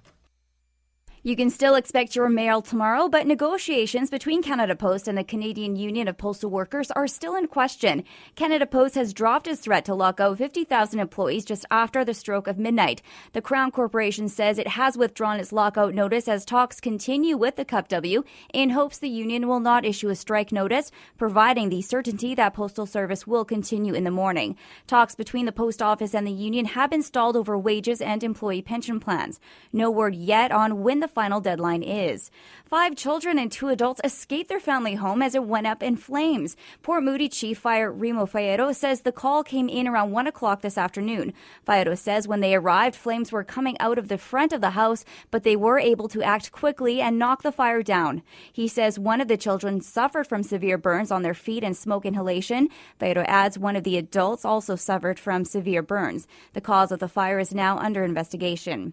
You 1.23 1.37
can 1.37 1.51
still 1.51 1.75
expect 1.75 2.17
your 2.17 2.31
mail 2.31 2.63
tomorrow, 2.63 3.07
but 3.07 3.27
negotiations 3.27 4.09
between 4.09 4.43
Canada 4.43 4.75
Post 4.75 5.07
and 5.07 5.19
the 5.19 5.23
Canadian 5.23 5.77
Union 5.77 6.09
of 6.09 6.17
Postal 6.17 6.49
Workers 6.49 6.91
are 6.93 7.07
still 7.07 7.35
in 7.35 7.47
question. 7.47 8.05
Canada 8.37 8.65
Post 8.65 8.95
has 8.95 9.13
dropped 9.13 9.47
its 9.47 9.61
threat 9.61 9.85
to 9.85 9.95
lock 9.95 10.19
out 10.19 10.39
50,000 10.39 10.99
employees 10.99 11.45
just 11.45 11.67
after 11.71 12.07
the 12.07 12.15
stroke 12.15 12.47
of 12.47 12.59
midnight. 12.59 13.03
The 13.35 13.43
Crown 13.43 13.71
Corporation 13.71 14.31
says 14.31 14.57
it 14.57 14.69
has 14.69 14.97
withdrawn 14.97 15.39
its 15.39 15.53
lockout 15.53 15.93
notice 15.93 16.27
as 16.27 16.47
talks 16.47 16.81
continue 16.81 17.37
with 17.37 17.57
the 17.57 17.67
CUPW 17.67 18.25
in 18.55 18.71
hopes 18.71 18.97
the 18.97 19.11
union 19.11 19.47
will 19.47 19.61
not 19.61 19.85
issue 19.85 20.09
a 20.09 20.15
strike 20.15 20.53
notice, 20.53 20.91
providing 21.19 21.69
the 21.69 21.83
certainty 21.83 22.35
that 22.35 22.55
postal 22.55 22.87
service 22.87 23.27
will 23.27 23.45
continue 23.45 23.93
in 23.93 24.05
the 24.05 24.11
morning. 24.11 24.57
Talks 24.87 25.15
between 25.15 25.45
the 25.45 25.53
post 25.53 25.83
office 25.83 26.15
and 26.15 26.27
the 26.27 26.33
union 26.33 26.65
have 26.65 26.89
been 26.89 27.03
stalled 27.03 27.37
over 27.37 27.59
wages 27.59 28.01
and 28.01 28.25
employee 28.25 28.63
pension 28.63 28.99
plans. 28.99 29.39
No 29.71 29.91
word 29.91 30.15
yet 30.15 30.51
on 30.51 30.83
when 30.83 31.01
the 31.01 31.10
final 31.11 31.41
deadline 31.41 31.83
is. 31.83 32.31
Five 32.65 32.95
children 32.95 33.39
and 33.39 33.51
two 33.51 33.69
adults 33.69 34.01
escaped 34.05 34.49
their 34.49 34.61
family 34.61 34.95
home 34.95 35.23
as 35.23 35.35
it 35.35 35.45
went 35.45 35.67
up 35.67 35.83
in 35.83 35.97
flames. 35.97 36.57
Port 36.83 37.03
Moody 37.03 37.29
Chief 37.29 37.59
Fire 37.59 37.91
Remo 37.91 38.27
Faedo 38.27 38.73
says 38.73 39.01
the 39.01 39.11
call 39.11 39.43
came 39.43 39.69
in 39.69 39.89
around 39.89 40.13
1 40.13 40.29
o'clock 40.29 40.63
this 40.63 40.79
afternoon. 40.79 41.33
Faedo 41.67 41.99
says 41.99 42.29
when 42.29 42.39
they 42.41 42.55
arrived, 42.55 42.95
flames 42.95 43.33
were 43.33 43.43
coming 43.43 43.77
out 43.81 43.99
of 43.99 44.07
the 44.07 44.19
front 44.19 44.53
of 44.53 44.61
the 44.61 44.71
house, 44.71 45.05
but 45.33 45.43
they 45.43 45.57
were 45.57 45.81
able 45.81 46.07
to 46.09 46.23
act 46.23 46.53
quickly 46.53 47.01
and 47.01 47.19
knock 47.19 47.43
the 47.43 47.51
fire 47.51 47.83
down. 47.83 48.23
He 48.53 48.69
says 48.69 48.99
one 48.99 49.21
of 49.21 49.27
the 49.27 49.37
children 49.37 49.81
suffered 49.81 50.29
from 50.29 50.45
severe 50.45 50.79
burns 50.79 51.11
on 51.11 51.23
their 51.23 51.35
feet 51.35 51.65
and 51.65 51.77
smoke 51.77 52.07
inhalation. 52.07 52.69
Faedo 53.01 53.25
adds 53.27 53.59
one 53.59 53.75
of 53.75 53.83
the 53.83 53.97
adults 53.97 54.45
also 54.45 54.77
suffered 54.77 55.19
from 55.19 55.45
severe 55.45 55.83
burns. 55.83 56.29
The 56.53 56.61
cause 56.61 56.93
of 56.93 57.01
the 57.01 57.09
fire 57.09 57.41
is 57.41 57.53
now 57.53 57.79
under 57.79 58.05
investigation. 58.05 58.93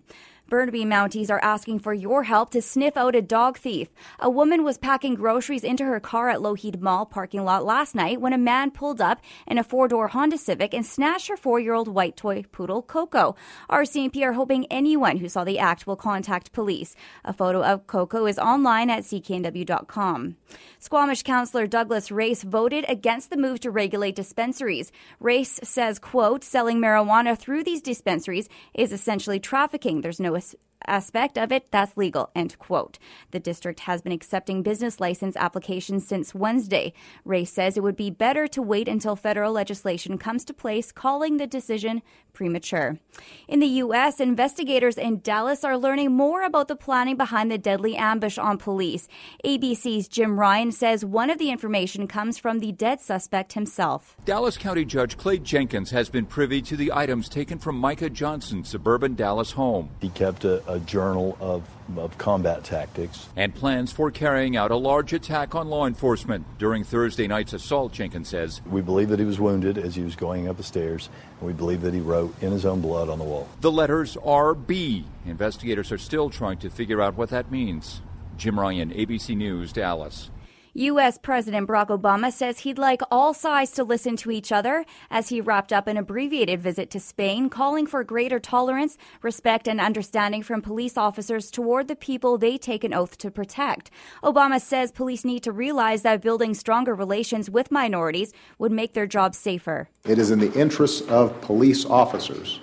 Burnaby 0.50 0.86
Mounties 0.86 1.30
are 1.30 1.44
asking 1.44 1.80
for 1.80 1.94
your 1.94 2.24
help 2.24 2.52
to 2.52 2.62
sniff 2.62 2.96
out 2.96 3.16
a 3.16 3.22
dog 3.22 3.58
thief. 3.58 3.90
A 4.20 4.30
woman 4.30 4.64
was 4.64 4.78
packing 4.78 5.14
groceries 5.14 5.64
into 5.64 5.84
her 5.84 6.00
car 6.00 6.30
at 6.30 6.40
Lougheed 6.40 6.80
Mall 6.80 7.06
parking 7.06 7.44
lot 7.44 7.66
last 7.66 7.94
night 7.94 8.22
when 8.22 8.32
a 8.32 8.38
man 8.38 8.72
pulled 8.72 9.02
up 9.02 9.20
in 9.46 9.58
a 9.58 9.64
four 9.64 9.90
door 9.90 10.08
Honda 10.08 10.38
Civic 10.38 10.74
and 10.74 10.86
snatched 10.86 11.28
her 11.28 11.36
four 11.36 11.60
year 11.60 11.74
old 11.74 11.90
white 11.90 12.16
toy 12.16 12.44
poodle, 12.44 12.82
Coco. 12.82 13.36
RCMP 13.70 14.24
are 14.24 14.34
hoping 14.34 14.66
anyone 14.72 15.18
who 15.18 15.28
saw 15.28 15.44
the 15.44 15.60
act 15.60 15.86
will 15.86 15.98
contact 15.98 16.54
police. 16.54 16.96
A 17.26 17.34
photo 17.34 17.62
of 17.62 17.86
Coco 17.86 18.26
is 18.26 18.40
online 18.40 18.90
at 18.90 19.04
cknw.com. 19.04 20.38
Squamish 20.80 21.24
Councillor 21.24 21.68
Douglas 21.68 22.10
Race 22.10 22.44
voted 22.44 22.86
against 22.88 23.32
the 23.32 23.38
move 23.38 23.60
to 23.60 23.70
regulate 23.70 24.16
dispensaries. 24.16 24.94
Race 25.20 25.60
says, 25.62 26.00
quote, 26.00 26.46
selling 26.46 26.78
marijuana 26.78 27.38
through 27.38 27.66
these 27.66 27.82
dispensaries 27.82 28.48
is 28.74 28.94
essentially 28.94 29.42
trafficking. 29.42 30.00
There's 30.00 30.22
no 30.22 30.37
aspect 30.86 31.38
of 31.38 31.52
it 31.52 31.70
that's 31.72 31.98
legal 31.98 32.30
end 32.36 32.58
quote. 32.60 32.98
The 33.32 33.40
district 33.40 33.82
has 33.82 34.02
been 34.02 34.12
accepting 34.12 34.64
business 34.64 35.00
license 35.00 35.36
applications 35.36 36.08
since 36.08 36.36
wednesday. 36.36 36.94
Race 37.26 37.52
says 37.52 37.76
it 37.76 37.84
would 37.84 37.96
be 37.96 38.10
better 38.10 38.48
to 38.48 38.62
wait 38.62 38.88
until 38.88 39.16
federal 39.16 39.52
legislation 39.52 40.18
comes 40.18 40.46
to 40.46 40.54
place 40.54 40.92
calling 40.92 41.38
the 41.38 41.48
decision 41.48 42.02
premature. 42.38 43.00
In 43.48 43.60
the 43.60 43.74
u.s 43.82 44.20
investigators 44.20 44.96
in 44.96 45.22
dallas 45.22 45.64
are 45.64 45.76
learning 45.76 46.12
more 46.12 46.44
about 46.44 46.68
the 46.68 46.76
planning 46.76 47.18
behind 47.18 47.50
the 47.50 47.58
deadly 47.58 47.96
ambush 47.96 48.38
on 48.38 48.60
police. 48.60 49.08
Abc's 49.44 50.08
jim 50.08 50.40
ryan 50.40 50.72
says 50.72 51.04
one 51.04 51.32
of 51.32 51.40
the 51.40 51.50
information 51.50 52.08
comes 52.08 52.38
from 52.38 52.60
the 52.60 52.72
dead 52.72 53.02
suspect 53.02 53.54
himself. 53.54 54.16
Dallas 54.24 54.56
county 54.56 54.86
judge 54.86 55.18
clay 55.18 55.40
jenkins 55.40 55.90
has 55.90 56.10
been 56.10 56.28
privy 56.28 56.62
to 56.62 56.78
the 56.78 56.92
items 56.94 57.28
taken 57.28 57.58
from 57.58 57.76
micah 57.76 58.12
johnson's 58.12 58.70
suburban 58.70 59.16
dallas 59.16 59.52
home. 59.52 59.90
He 60.00 60.10
kept 60.10 60.46
a, 60.46 60.56
a 60.72 60.80
journal 60.82 61.36
of, 61.40 61.64
of 61.96 62.18
combat 62.18 62.64
tactics. 62.64 63.30
And 63.36 63.54
plans 63.54 63.92
for 63.92 64.12
carrying 64.12 64.58
out 64.58 64.72
a 64.72 64.76
large 64.76 65.14
attack 65.14 65.56
on 65.56 65.70
law 65.70 65.88
enforcement 65.88 66.46
during 66.58 66.84
Thursday 66.84 67.28
night's 67.28 67.54
assault, 67.54 67.94
Jenkins 67.94 68.30
says. 68.30 68.62
We 68.66 68.82
believe 68.82 69.10
that 69.10 69.20
he 69.20 69.26
was 69.26 69.40
wounded 69.40 69.78
as 69.78 69.96
he 69.96 70.04
was 70.04 70.16
going 70.16 70.48
up 70.48 70.58
the 70.58 70.64
stairs, 70.64 71.10
and 71.40 71.48
we 71.48 71.54
believe 71.54 71.82
that 71.82 71.94
he 71.94 72.00
wrote 72.00 72.34
in 72.42 72.52
his 72.52 72.66
own 72.66 72.82
blood 72.82 73.10
on 73.10 73.20
the 73.20 73.26
wall. 73.26 73.48
The 73.62 73.72
letters 73.72 74.18
are 74.24 74.54
B. 74.54 75.06
Investigators 75.26 75.92
are 75.92 75.98
still 75.98 76.30
trying 76.30 76.58
to 76.60 76.70
figure 76.70 77.02
out 77.02 77.16
what 77.16 77.30
that 77.30 77.52
means. 77.52 78.02
Jim 78.38 78.60
Ryan, 78.60 78.92
ABC 78.92 79.36
News, 79.36 79.74
Dallas. 79.74 80.30
U.S. 80.78 81.18
President 81.18 81.68
Barack 81.68 81.88
Obama 81.88 82.32
says 82.32 82.60
he'd 82.60 82.78
like 82.78 83.02
all 83.10 83.34
sides 83.34 83.72
to 83.72 83.84
listen 83.84 84.16
to 84.18 84.30
each 84.30 84.52
other 84.52 84.86
as 85.10 85.30
he 85.30 85.42
wrapped 85.42 85.74
up 85.74 85.88
an 85.88 85.98
abbreviated 85.98 86.62
visit 86.62 86.92
to 86.92 87.00
Spain, 87.00 87.50
calling 87.50 87.88
for 87.88 88.04
greater 88.04 88.40
tolerance, 88.40 88.96
respect, 89.24 89.68
and 89.68 89.82
understanding 89.82 90.44
from 90.44 90.62
police 90.62 90.96
officers 90.96 91.50
toward 91.50 91.88
the 91.88 91.96
people 91.96 92.38
they 92.38 92.60
take 92.60 92.84
an 92.84 92.94
oath 92.94 93.18
to 93.18 93.32
protect. 93.32 93.90
Obama 94.22 94.62
says 94.62 94.92
police 94.92 95.26
need 95.26 95.42
to 95.42 95.52
realize 95.52 96.04
that 96.04 96.22
building 96.22 96.54
stronger 96.54 96.94
relations 96.94 97.50
with 97.50 97.72
minorities 97.72 98.32
would 98.60 98.72
make 98.72 98.94
their 98.94 99.08
jobs 99.08 99.36
safer. 99.36 99.90
It 100.06 100.20
is 100.20 100.30
in 100.30 100.38
the 100.38 100.54
interests 100.54 101.02
of 101.10 101.42
police 101.42 101.86
officers 101.86 102.60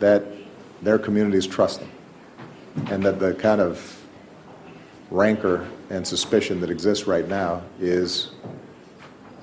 that 0.00 0.22
their 0.82 0.98
communities 0.98 1.46
trust 1.46 1.80
them 1.80 1.90
and 2.90 3.02
that 3.02 3.18
the 3.18 3.32
kind 3.32 3.62
of 3.62 4.05
rancor 5.10 5.68
and 5.90 6.06
suspicion 6.06 6.60
that 6.60 6.70
exists 6.70 7.06
right 7.06 7.28
now 7.28 7.62
is 7.80 8.30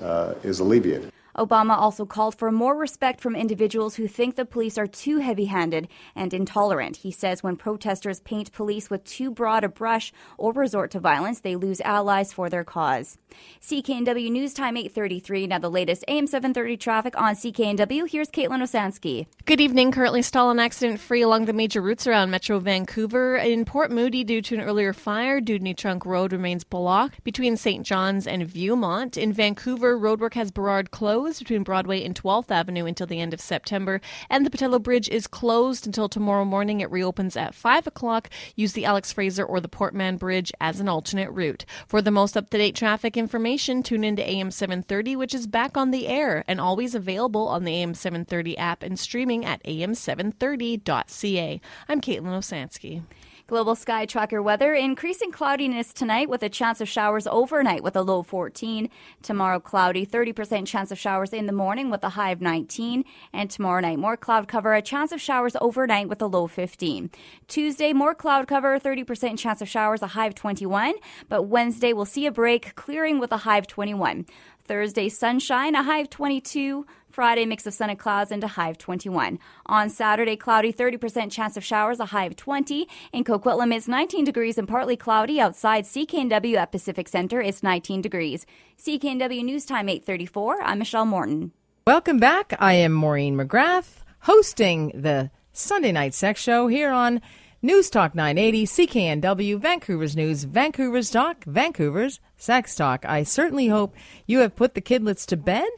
uh, 0.00 0.34
is 0.42 0.60
alleviated. 0.60 1.13
Obama 1.36 1.76
also 1.76 2.06
called 2.06 2.34
for 2.34 2.50
more 2.52 2.76
respect 2.76 3.20
from 3.20 3.34
individuals 3.34 3.96
who 3.96 4.06
think 4.06 4.36
the 4.36 4.44
police 4.44 4.78
are 4.78 4.86
too 4.86 5.18
heavy 5.18 5.46
handed 5.46 5.88
and 6.14 6.32
intolerant. 6.32 6.98
He 6.98 7.10
says 7.10 7.42
when 7.42 7.56
protesters 7.56 8.20
paint 8.20 8.52
police 8.52 8.88
with 8.88 9.04
too 9.04 9.30
broad 9.30 9.64
a 9.64 9.68
brush 9.68 10.12
or 10.38 10.52
resort 10.52 10.90
to 10.92 11.00
violence, 11.00 11.40
they 11.40 11.56
lose 11.56 11.80
allies 11.80 12.32
for 12.32 12.48
their 12.48 12.64
cause. 12.64 13.18
CKNW 13.60 14.30
News 14.30 14.54
Time 14.54 14.76
833. 14.76 15.48
Now 15.48 15.58
the 15.58 15.70
latest 15.70 16.04
AM 16.06 16.26
730 16.26 16.76
traffic 16.76 17.20
on 17.20 17.34
CKNW. 17.34 18.08
Here's 18.08 18.30
Caitlin 18.30 18.62
Osansky. 18.62 19.26
Good 19.44 19.60
evening. 19.60 19.90
Currently 19.90 20.22
stall 20.22 20.50
and 20.50 20.60
accident 20.60 21.00
free 21.00 21.22
along 21.22 21.46
the 21.46 21.52
major 21.52 21.80
routes 21.80 22.06
around 22.06 22.30
Metro 22.30 22.60
Vancouver. 22.60 23.36
In 23.36 23.64
Port 23.64 23.90
Moody, 23.90 24.22
due 24.22 24.40
to 24.42 24.54
an 24.54 24.60
earlier 24.60 24.92
fire, 24.92 25.40
Dewdney 25.40 25.74
Trunk 25.76 26.06
Road 26.06 26.32
remains 26.32 26.62
blocked 26.62 27.24
between 27.24 27.56
St. 27.56 27.84
John's 27.84 28.26
and 28.26 28.48
Viewmont. 28.48 29.16
In 29.16 29.32
Vancouver, 29.32 29.98
roadwork 29.98 30.34
has 30.34 30.52
Burrard 30.52 30.90
closed 30.92 31.23
closed 31.24 31.38
between 31.38 31.62
Broadway 31.62 32.04
and 32.04 32.14
12th 32.14 32.50
Avenue 32.50 32.84
until 32.84 33.06
the 33.06 33.18
end 33.18 33.32
of 33.32 33.40
September, 33.40 34.02
and 34.28 34.44
the 34.44 34.50
Pattullo 34.50 34.78
Bridge 34.78 35.08
is 35.08 35.26
closed 35.26 35.86
until 35.86 36.06
tomorrow 36.06 36.44
morning. 36.44 36.82
It 36.82 36.90
reopens 36.90 37.34
at 37.34 37.54
5 37.54 37.86
o'clock. 37.86 38.28
Use 38.56 38.74
the 38.74 38.84
Alex 38.84 39.10
Fraser 39.10 39.42
or 39.42 39.58
the 39.58 39.66
Port 39.66 39.94
Mann 39.94 40.18
Bridge 40.18 40.52
as 40.60 40.80
an 40.80 40.88
alternate 40.90 41.30
route. 41.30 41.64
For 41.86 42.02
the 42.02 42.10
most 42.10 42.36
up 42.36 42.50
to 42.50 42.58
date 42.58 42.76
traffic 42.76 43.16
information, 43.16 43.82
tune 43.82 44.04
into 44.04 44.22
AM 44.22 44.50
730, 44.50 45.16
which 45.16 45.34
is 45.34 45.46
back 45.46 45.78
on 45.78 45.92
the 45.92 46.08
air 46.08 46.44
and 46.46 46.60
always 46.60 46.94
available 46.94 47.48
on 47.48 47.64
the 47.64 47.72
AM 47.72 47.94
730 47.94 48.58
app 48.58 48.82
and 48.82 48.98
streaming 48.98 49.46
at 49.46 49.64
am730.ca. 49.64 51.60
I'm 51.88 52.00
Caitlin 52.02 52.36
Osansky. 52.36 53.02
Global 53.46 53.76
Sky 53.76 54.06
Tracker 54.06 54.40
weather 54.40 54.72
increasing 54.72 55.30
cloudiness 55.30 55.92
tonight 55.92 56.30
with 56.30 56.42
a 56.42 56.48
chance 56.48 56.80
of 56.80 56.88
showers 56.88 57.26
overnight 57.26 57.82
with 57.82 57.94
a 57.94 58.00
low 58.00 58.22
14. 58.22 58.88
Tomorrow 59.20 59.60
cloudy, 59.60 60.06
30% 60.06 60.66
chance 60.66 60.90
of 60.90 60.98
showers 60.98 61.30
in 61.30 61.44
the 61.44 61.52
morning 61.52 61.90
with 61.90 62.02
a 62.04 62.08
high 62.08 62.30
of 62.30 62.40
19. 62.40 63.04
And 63.34 63.50
tomorrow 63.50 63.82
night 63.82 63.98
more 63.98 64.16
cloud 64.16 64.48
cover, 64.48 64.72
a 64.72 64.80
chance 64.80 65.12
of 65.12 65.20
showers 65.20 65.56
overnight 65.60 66.08
with 66.08 66.22
a 66.22 66.26
low 66.26 66.46
15. 66.46 67.10
Tuesday 67.46 67.92
more 67.92 68.14
cloud 68.14 68.48
cover, 68.48 68.80
30% 68.80 69.38
chance 69.38 69.60
of 69.60 69.68
showers, 69.68 70.00
a 70.00 70.06
high 70.06 70.26
of 70.26 70.34
21. 70.34 70.94
But 71.28 71.42
Wednesday 71.42 71.92
we'll 71.92 72.06
see 72.06 72.24
a 72.24 72.32
break, 72.32 72.74
clearing 72.76 73.18
with 73.18 73.30
a 73.30 73.36
high 73.36 73.58
of 73.58 73.66
21. 73.66 74.24
Thursday 74.64 75.08
sunshine, 75.08 75.74
a 75.74 75.82
high 75.82 75.98
of 75.98 76.10
22. 76.10 76.86
Friday, 77.10 77.46
mix 77.46 77.66
of 77.66 77.74
sun 77.74 77.90
and 77.90 77.98
clouds 77.98 78.32
and 78.32 78.42
a 78.42 78.48
high 78.48 78.70
of 78.70 78.78
21. 78.78 79.38
On 79.66 79.88
Saturday, 79.88 80.36
cloudy, 80.36 80.72
30% 80.72 81.30
chance 81.30 81.56
of 81.56 81.62
showers, 81.62 82.00
a 82.00 82.06
high 82.06 82.24
of 82.24 82.34
20. 82.34 82.88
In 83.12 83.22
Coquitlam, 83.22 83.72
it's 83.72 83.86
19 83.86 84.24
degrees 84.24 84.58
and 84.58 84.66
partly 84.66 84.96
cloudy. 84.96 85.38
Outside 85.38 85.84
CKNW 85.84 86.56
at 86.56 86.72
Pacific 86.72 87.06
Center, 87.06 87.40
it's 87.40 87.62
19 87.62 88.00
degrees. 88.02 88.46
CKNW 88.78 89.44
News 89.44 89.64
Time 89.64 89.88
834. 89.88 90.62
I'm 90.62 90.78
Michelle 90.80 91.06
Morton. 91.06 91.52
Welcome 91.86 92.18
back. 92.18 92.54
I 92.58 92.72
am 92.74 92.92
Maureen 92.92 93.36
McGrath, 93.36 94.02
hosting 94.20 94.90
the 94.94 95.30
Sunday 95.52 95.92
Night 95.92 96.14
Sex 96.14 96.40
Show 96.40 96.66
here 96.66 96.90
on 96.90 97.20
News 97.64 97.88
Talk 97.88 98.14
980, 98.14 98.66
CKNW, 98.66 99.58
Vancouver's 99.58 100.14
News, 100.14 100.44
Vancouver's 100.44 101.08
Talk, 101.08 101.44
Vancouver's 101.44 102.20
Sex 102.36 102.76
Talk. 102.76 103.06
I 103.06 103.22
certainly 103.22 103.68
hope 103.68 103.94
you 104.26 104.40
have 104.40 104.54
put 104.54 104.74
the 104.74 104.82
kidlets 104.82 105.24
to 105.28 105.38
bed 105.38 105.70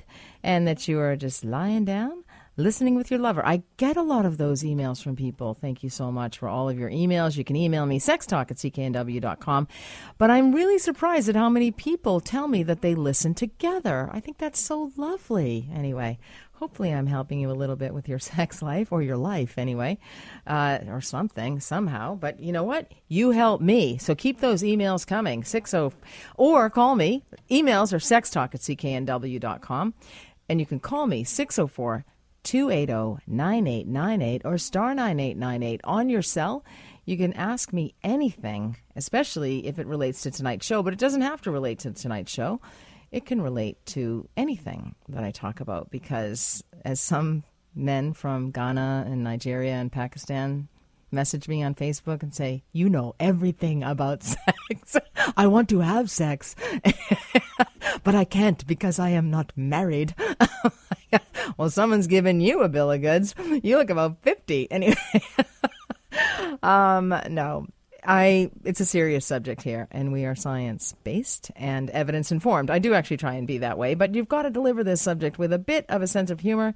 and 0.43 0.67
that 0.67 0.89
you 0.89 0.99
are 0.99 1.15
just 1.15 1.45
lying 1.45 1.85
down 1.85 2.25
listening 2.57 2.95
with 2.95 3.11
your 3.11 3.21
lover. 3.21 3.45
I 3.47 3.63
get 3.77 3.97
a 3.97 4.03
lot 4.03 4.25
of 4.25 4.39
those 4.39 4.63
emails 4.63 5.03
from 5.03 5.15
people. 5.15 5.55
Thank 5.55 5.83
you 5.83 5.91
so 5.91 6.11
much 6.11 6.39
for 6.39 6.49
all 6.49 6.69
of 6.69 6.79
your 6.79 6.91
emails. 6.91 7.37
You 7.37 7.45
can 7.45 7.57
email 7.57 7.85
me 7.87 8.01
sextalk 8.01 8.51
at 8.51 8.57
cknw.com. 8.57 9.69
But 10.19 10.31
I'm 10.31 10.55
really 10.55 10.79
surprised 10.79 11.29
at 11.29 11.37
how 11.37 11.51
many 11.51 11.71
people 11.71 12.21
tell 12.21 12.49
me 12.49 12.63
that 12.63 12.81
they 12.81 12.95
listen 12.95 13.35
together. 13.35 14.09
I 14.13 14.21
think 14.21 14.39
that's 14.39 14.61
so 14.61 14.93
lovely. 14.97 15.69
Anyway, 15.75 16.19
hopefully 16.53 16.93
I'm 16.93 17.07
helping 17.07 17.41
you 17.41 17.51
a 17.51 17.53
little 17.53 17.77
bit 17.77 17.93
with 17.93 18.09
your 18.09 18.19
sex 18.19 18.63
life 18.63 18.91
or 18.91 19.03
your 19.03 19.19
life 19.19 19.59
anyway, 19.59 19.99
uh, 20.47 20.79
or 20.89 21.01
something 21.01 21.61
somehow. 21.61 22.15
But 22.15 22.41
you 22.41 22.53
know 22.53 22.65
what? 22.65 22.91
You 23.09 23.33
help 23.33 23.61
me. 23.61 23.99
So 23.99 24.15
keep 24.15 24.41
those 24.41 24.63
emails 24.63 25.07
coming. 25.07 25.45
60 25.45 25.91
or 26.37 26.71
call 26.71 26.97
me. 26.97 27.25
Emails 27.51 27.93
are 27.93 27.99
sextalk 27.99 28.55
at 28.55 28.61
cknw.com. 28.61 29.95
And 30.49 30.61
you 30.61 30.67
can 30.67 30.79
call 30.79 31.07
me 31.09 31.25
604 31.25 32.05
280 32.47 33.23
9898 33.27 34.43
or 34.45 34.57
star 34.57 34.95
9898 34.95 35.81
on 35.83 36.09
your 36.09 36.23
cell. 36.23 36.65
You 37.05 37.17
can 37.17 37.33
ask 37.33 37.73
me 37.73 37.95
anything, 38.05 38.77
especially 38.95 39.67
if 39.67 39.81
it 39.81 39.87
relates 39.87 40.23
to 40.23 40.31
tonight's 40.31 40.65
show, 40.65 40.83
but 40.83 40.93
it 40.93 40.99
doesn't 40.99 41.23
have 41.23 41.43
to 41.43 41.51
relate 41.51 41.81
to 41.81 41.91
tonight's 41.91 42.33
show. 42.33 42.61
It 43.11 43.27
can 43.27 43.43
relate 43.43 43.85
to 43.87 44.29
anything 44.37 44.95
that 45.09 45.25
I 45.25 45.33
talk 45.33 45.59
about 45.59 45.91
because, 45.91 46.63
as 46.85 47.01
some 47.01 47.43
men 47.75 48.13
from 48.13 48.53
Ghana 48.53 49.07
and 49.09 49.25
Nigeria 49.25 49.75
and 49.75 49.91
Pakistan 49.91 50.69
message 51.11 51.49
me 51.49 51.63
on 51.63 51.75
Facebook 51.75 52.23
and 52.23 52.35
say, 52.35 52.65
You 52.73 52.89
know 52.89 53.15
everything 53.19 53.83
about 53.83 54.23
sex. 54.23 54.97
I 55.37 55.47
want 55.47 55.69
to 55.71 55.81
have 55.81 56.11
sex, 56.11 56.55
but 58.05 58.15
I 58.15 58.25
can't 58.25 58.67
because 58.67 58.99
I 58.99 59.11
am 59.11 59.31
not 59.31 59.53
married. 59.57 60.15
well, 61.57 61.71
someone's 61.71 62.07
giving 62.07 62.41
you 62.41 62.63
a 62.63 62.69
bill 62.69 62.91
of 62.91 63.03
goods. 63.03 63.35
You 63.63 63.79
look 63.79 63.91
about 63.91 64.23
50. 64.23 64.71
Anyway, 64.71 64.97
um, 66.63 67.15
no. 67.29 67.67
I 68.09 68.51
it's 68.65 68.81
a 68.81 68.85
serious 68.85 69.27
subject 69.27 69.63
here 69.63 69.89
and 69.91 70.13
we 70.13 70.25
are 70.27 70.37
science 70.37 70.95
based 71.03 71.51
and 71.57 71.91
evidence 71.91 72.31
informed. 72.31 72.71
I 72.71 72.79
do 72.79 72.95
actually 72.95 73.17
try 73.17 73.35
and 73.35 73.47
be 73.47 73.59
that 73.59 73.79
way, 73.79 73.95
but 73.95 74.15
you've 74.15 74.29
got 74.29 74.43
to 74.43 74.51
deliver 74.51 74.85
this 74.85 75.03
subject 75.03 75.39
with 75.39 75.53
a 75.53 75.59
bit 75.59 75.87
of 75.89 76.03
a 76.03 76.07
sense 76.07 76.31
of 76.31 76.41
humor 76.41 76.75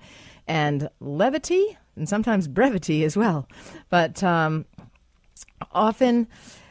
and 0.49 0.89
levity 0.99 1.79
and 2.01 2.09
sometimes 2.09 2.49
brevity 2.49 3.05
as 3.05 3.17
well. 3.17 3.47
But 3.91 4.25
um, 4.25 4.65
often 5.71 6.27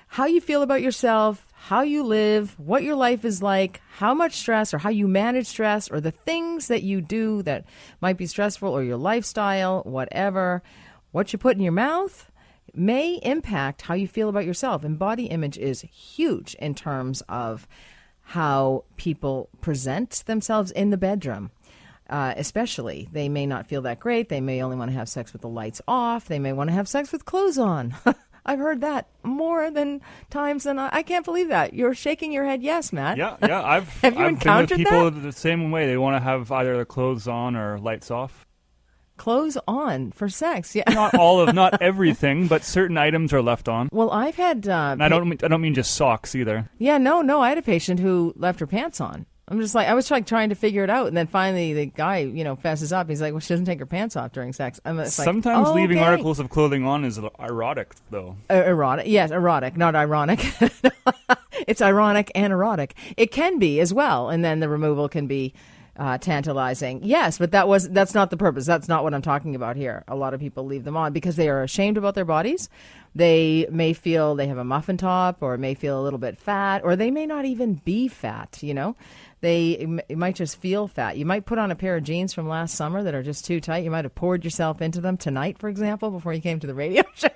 how 0.08 0.26
you 0.26 0.42
feel 0.42 0.64
about 0.64 0.82
yourself, 0.82 1.46
how 1.54 1.82
you 1.82 2.04
live, 2.04 2.60
what 2.60 2.84
your 2.84 2.96
life 2.96 3.24
is 3.24 3.42
like, 3.42 3.80
how 3.98 4.14
much 4.14 4.34
stress 4.34 4.74
or 4.74 4.80
how 4.80 4.90
you 4.90 5.08
manage 5.08 5.48
stress, 5.48 5.90
or 5.90 6.02
the 6.02 6.12
things 6.12 6.68
that 6.68 6.84
you 6.84 7.00
do 7.00 7.44
that 7.44 7.66
might 8.02 8.18
be 8.18 8.26
stressful, 8.26 8.70
or 8.70 8.84
your 8.84 8.98
lifestyle, 8.98 9.84
whatever, 9.84 10.64
what 11.12 11.32
you 11.32 11.40
put 11.40 11.56
in 11.56 11.62
your 11.62 11.72
mouth 11.72 12.32
may 12.74 13.20
impact 13.24 13.84
how 13.84 13.94
you 13.94 14.08
feel 14.08 14.30
about 14.30 14.46
yourself. 14.46 14.84
And 14.84 14.98
body 14.98 15.26
image 15.26 15.58
is 15.58 15.82
huge 15.82 16.56
in 16.56 16.74
terms 16.74 17.22
of 17.30 17.68
how 18.22 18.84
people 18.96 19.50
present 19.62 20.24
themselves 20.26 20.72
in 20.72 20.90
the 20.90 20.98
bedroom. 20.98 21.52
Uh, 22.10 22.34
especially, 22.38 23.08
they 23.12 23.30
may 23.30 23.46
not 23.46 23.68
feel 23.68 23.82
that 23.84 24.00
great. 24.00 24.30
They 24.30 24.42
may 24.42 24.62
only 24.64 24.76
want 24.78 24.92
to 24.92 24.98
have 24.98 25.08
sex 25.10 25.32
with 25.32 25.42
the 25.44 25.48
lights 25.50 25.82
off. 25.88 26.28
They 26.28 26.40
may 26.40 26.54
want 26.54 26.70
to 26.70 26.74
have 26.74 26.88
sex 26.88 27.12
with 27.12 27.26
clothes 27.26 27.58
on. 27.58 27.96
I've 28.46 28.58
heard 28.60 28.82
that 28.82 29.08
more 29.22 29.70
than 29.70 30.02
times 30.32 30.64
than 30.64 30.80
I, 30.80 30.90
I 30.92 31.04
can't 31.04 31.26
believe 31.26 31.50
that. 31.50 31.74
You're 31.74 31.94
shaking 31.94 32.32
your 32.32 32.46
head, 32.46 32.64
yes, 32.64 32.92
Matt. 32.92 33.18
Yeah, 33.18 33.38
yeah. 33.44 33.62
I've 33.66 33.88
Have 34.02 34.16
you 34.18 34.24
I've 34.24 34.30
encountered 34.30 34.70
been 34.70 34.78
with 34.80 34.88
people 34.88 35.12
that? 35.12 35.20
the 35.20 35.32
same 35.32 35.70
way. 35.72 35.86
They 35.86 35.98
want 35.98 36.16
to 36.16 36.24
have 36.24 36.52
either 36.52 36.78
the 36.78 36.86
clothes 36.86 37.28
on 37.28 37.56
or 37.56 37.78
lights 37.78 38.10
off. 38.10 38.48
Clothes 39.18 39.58
on 39.68 40.12
for 40.14 40.30
sex. 40.30 40.74
Yeah. 40.74 40.86
Not 40.90 41.14
all 41.16 41.42
of, 41.42 41.54
not 41.54 41.82
everything, 41.82 42.48
but 42.48 42.64
certain 42.64 42.98
items 42.98 43.34
are 43.34 43.42
left 43.42 43.68
on. 43.68 43.90
Well, 43.92 44.10
I've 44.12 44.36
had. 44.38 44.68
Uh, 44.68 44.92
And 44.94 45.04
I 45.04 45.10
don't, 45.10 45.28
mean, 45.28 45.38
I 45.44 45.50
don't 45.50 45.62
mean 45.62 45.74
just 45.76 45.94
socks 45.94 46.34
either. 46.36 46.70
Yeah, 46.78 46.98
no, 46.98 47.22
no. 47.22 47.42
I 47.42 47.50
had 47.50 47.58
a 47.58 47.62
patient 47.62 48.00
who 48.00 48.34
left 48.38 48.62
her 48.62 48.68
pants 48.68 49.02
on. 49.02 49.26
I'm 49.50 49.60
just 49.60 49.74
like, 49.74 49.88
I 49.88 49.96
was 49.96 50.10
like 50.12 50.28
trying 50.28 50.50
to 50.50 50.56
figure 50.56 50.84
it 50.84 50.90
out, 50.92 51.08
and 51.08 51.18
then 51.18 51.26
finally 51.26 51.74
the 51.74 51.88
guy, 51.88 52.20
you 52.20 52.44
know, 52.44 52.56
fesses 52.56 52.94
up. 52.94 53.10
He's 53.10 53.20
like, 53.20 53.34
"Well, 53.34 53.40
she 53.40 53.54
doesn't 53.54 53.66
take 53.66 53.80
her 53.80 53.86
pants 53.88 54.16
off 54.16 54.32
during 54.32 54.54
sex." 54.54 54.80
I'm 54.86 54.98
like, 54.98 55.08
Sometimes 55.08 55.70
"Oh, 55.70 55.74
leaving 55.74 55.98
okay." 55.98 56.06
articles 56.06 56.40
of 56.40 56.50
clothing 56.50 56.86
on 56.86 57.04
is 57.04 57.20
erotic, 57.40 57.96
though. 58.12 58.38
Uh, 58.50 58.64
erotic. 58.66 59.08
Yes, 59.08 59.32
erotic, 59.32 59.76
not 59.76 59.96
ironic. 59.96 60.46
it's 61.68 61.82
ironic 61.82 62.32
and 62.36 62.54
erotic. 62.54 62.94
It 63.18 63.32
can 63.32 63.58
be 63.58 63.80
as 63.80 63.92
well, 63.92 64.30
and 64.30 64.46
then 64.46 64.60
the 64.60 64.70
removal 64.70 65.10
can 65.10 65.26
be 65.26 65.54
uh, 66.00 66.18
tantalizing. 66.18 67.04
Yes, 67.04 67.38
but 67.38 67.52
that 67.52 67.68
was 67.68 67.90
that's 67.90 68.14
not 68.14 68.30
the 68.30 68.38
purpose. 68.38 68.66
That's 68.66 68.88
not 68.88 69.04
what 69.04 69.14
I'm 69.14 69.22
talking 69.22 69.54
about 69.54 69.76
here. 69.76 70.04
A 70.08 70.16
lot 70.16 70.34
of 70.34 70.40
people 70.40 70.66
leave 70.66 70.86
them 70.86 70.96
on 70.96 71.12
because 71.12 71.36
they 71.36 71.50
are 71.50 71.62
ashamed 71.62 71.98
about 71.98 72.16
their 72.16 72.26
bodies. 72.26 72.70
They 73.16 73.68
may 73.70 73.94
feel 73.94 74.36
they 74.36 74.48
have 74.48 74.58
a 74.58 74.64
muffin 74.64 74.96
top, 74.96 75.38
or 75.42 75.58
may 75.58 75.74
feel 75.74 76.00
a 76.00 76.04
little 76.04 76.20
bit 76.20 76.38
fat, 76.38 76.82
or 76.84 76.96
they 76.96 77.12
may 77.12 77.26
not 77.26 77.46
even 77.46 77.76
be 77.76 78.08
fat. 78.08 78.60
You 78.62 78.74
know. 78.74 78.96
They 79.42 80.02
it 80.10 80.18
might 80.18 80.36
just 80.36 80.60
feel 80.60 80.88
fat. 80.88 81.18
You 81.18 81.26
might 81.26 81.46
put 81.46 81.58
on 81.58 81.72
a 81.72 81.76
pair 81.76 81.96
of 81.96 82.04
jeans 82.04 82.34
from 82.34 82.48
last 82.50 82.76
summer 82.76 83.04
that 83.04 83.16
are 83.16 83.24
just 83.24 83.46
too 83.46 83.62
tight. 83.62 83.84
You 83.84 83.92
might 83.92 84.06
have 84.06 84.16
poured 84.16 84.44
yourself 84.44 84.82
into 84.82 85.00
them 85.02 85.16
tonight, 85.18 85.58
for 85.58 85.70
example, 85.70 86.12
before 86.12 86.34
you 86.34 86.42
came 86.42 86.60
to 86.60 86.68
the 86.68 86.74
radio 86.74 87.04
show, 87.16 87.30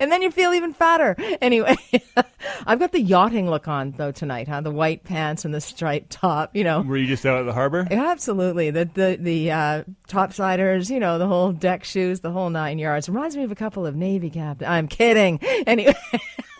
and 0.00 0.12
then 0.12 0.20
you 0.22 0.30
feel 0.30 0.52
even 0.52 0.72
fatter. 0.72 1.16
Anyway, 1.40 1.76
I've 2.66 2.78
got 2.80 2.92
the 2.92 3.00
yachting 3.00 3.48
look 3.48 3.68
on 3.68 3.92
though 3.92 4.10
tonight, 4.10 4.48
huh? 4.48 4.60
The 4.60 4.70
white 4.70 5.04
pants 5.04 5.44
and 5.44 5.54
the 5.54 5.60
striped 5.60 6.10
top. 6.10 6.54
You 6.54 6.64
know, 6.64 6.80
Were 6.82 6.96
you 6.96 7.06
just 7.06 7.24
out 7.24 7.38
at 7.38 7.46
the 7.46 7.52
harbor? 7.52 7.86
Absolutely. 7.90 8.70
The 8.70 8.84
the 8.92 9.18
the 9.20 9.50
uh, 9.50 9.84
topsiders, 10.08 10.90
you 10.90 11.00
know, 11.00 11.18
the 11.18 11.26
whole 11.26 11.52
deck 11.52 11.84
shoes, 11.84 12.20
the 12.20 12.30
whole 12.32 12.50
nine 12.50 12.78
yards. 12.78 13.08
Reminds 13.08 13.36
me 13.36 13.44
of 13.44 13.52
a 13.52 13.54
couple 13.54 13.86
of 13.86 13.94
Navy 13.94 14.30
captains. 14.30 14.68
I'm 14.68 14.88
kidding. 14.88 15.38
Anyway. 15.66 15.94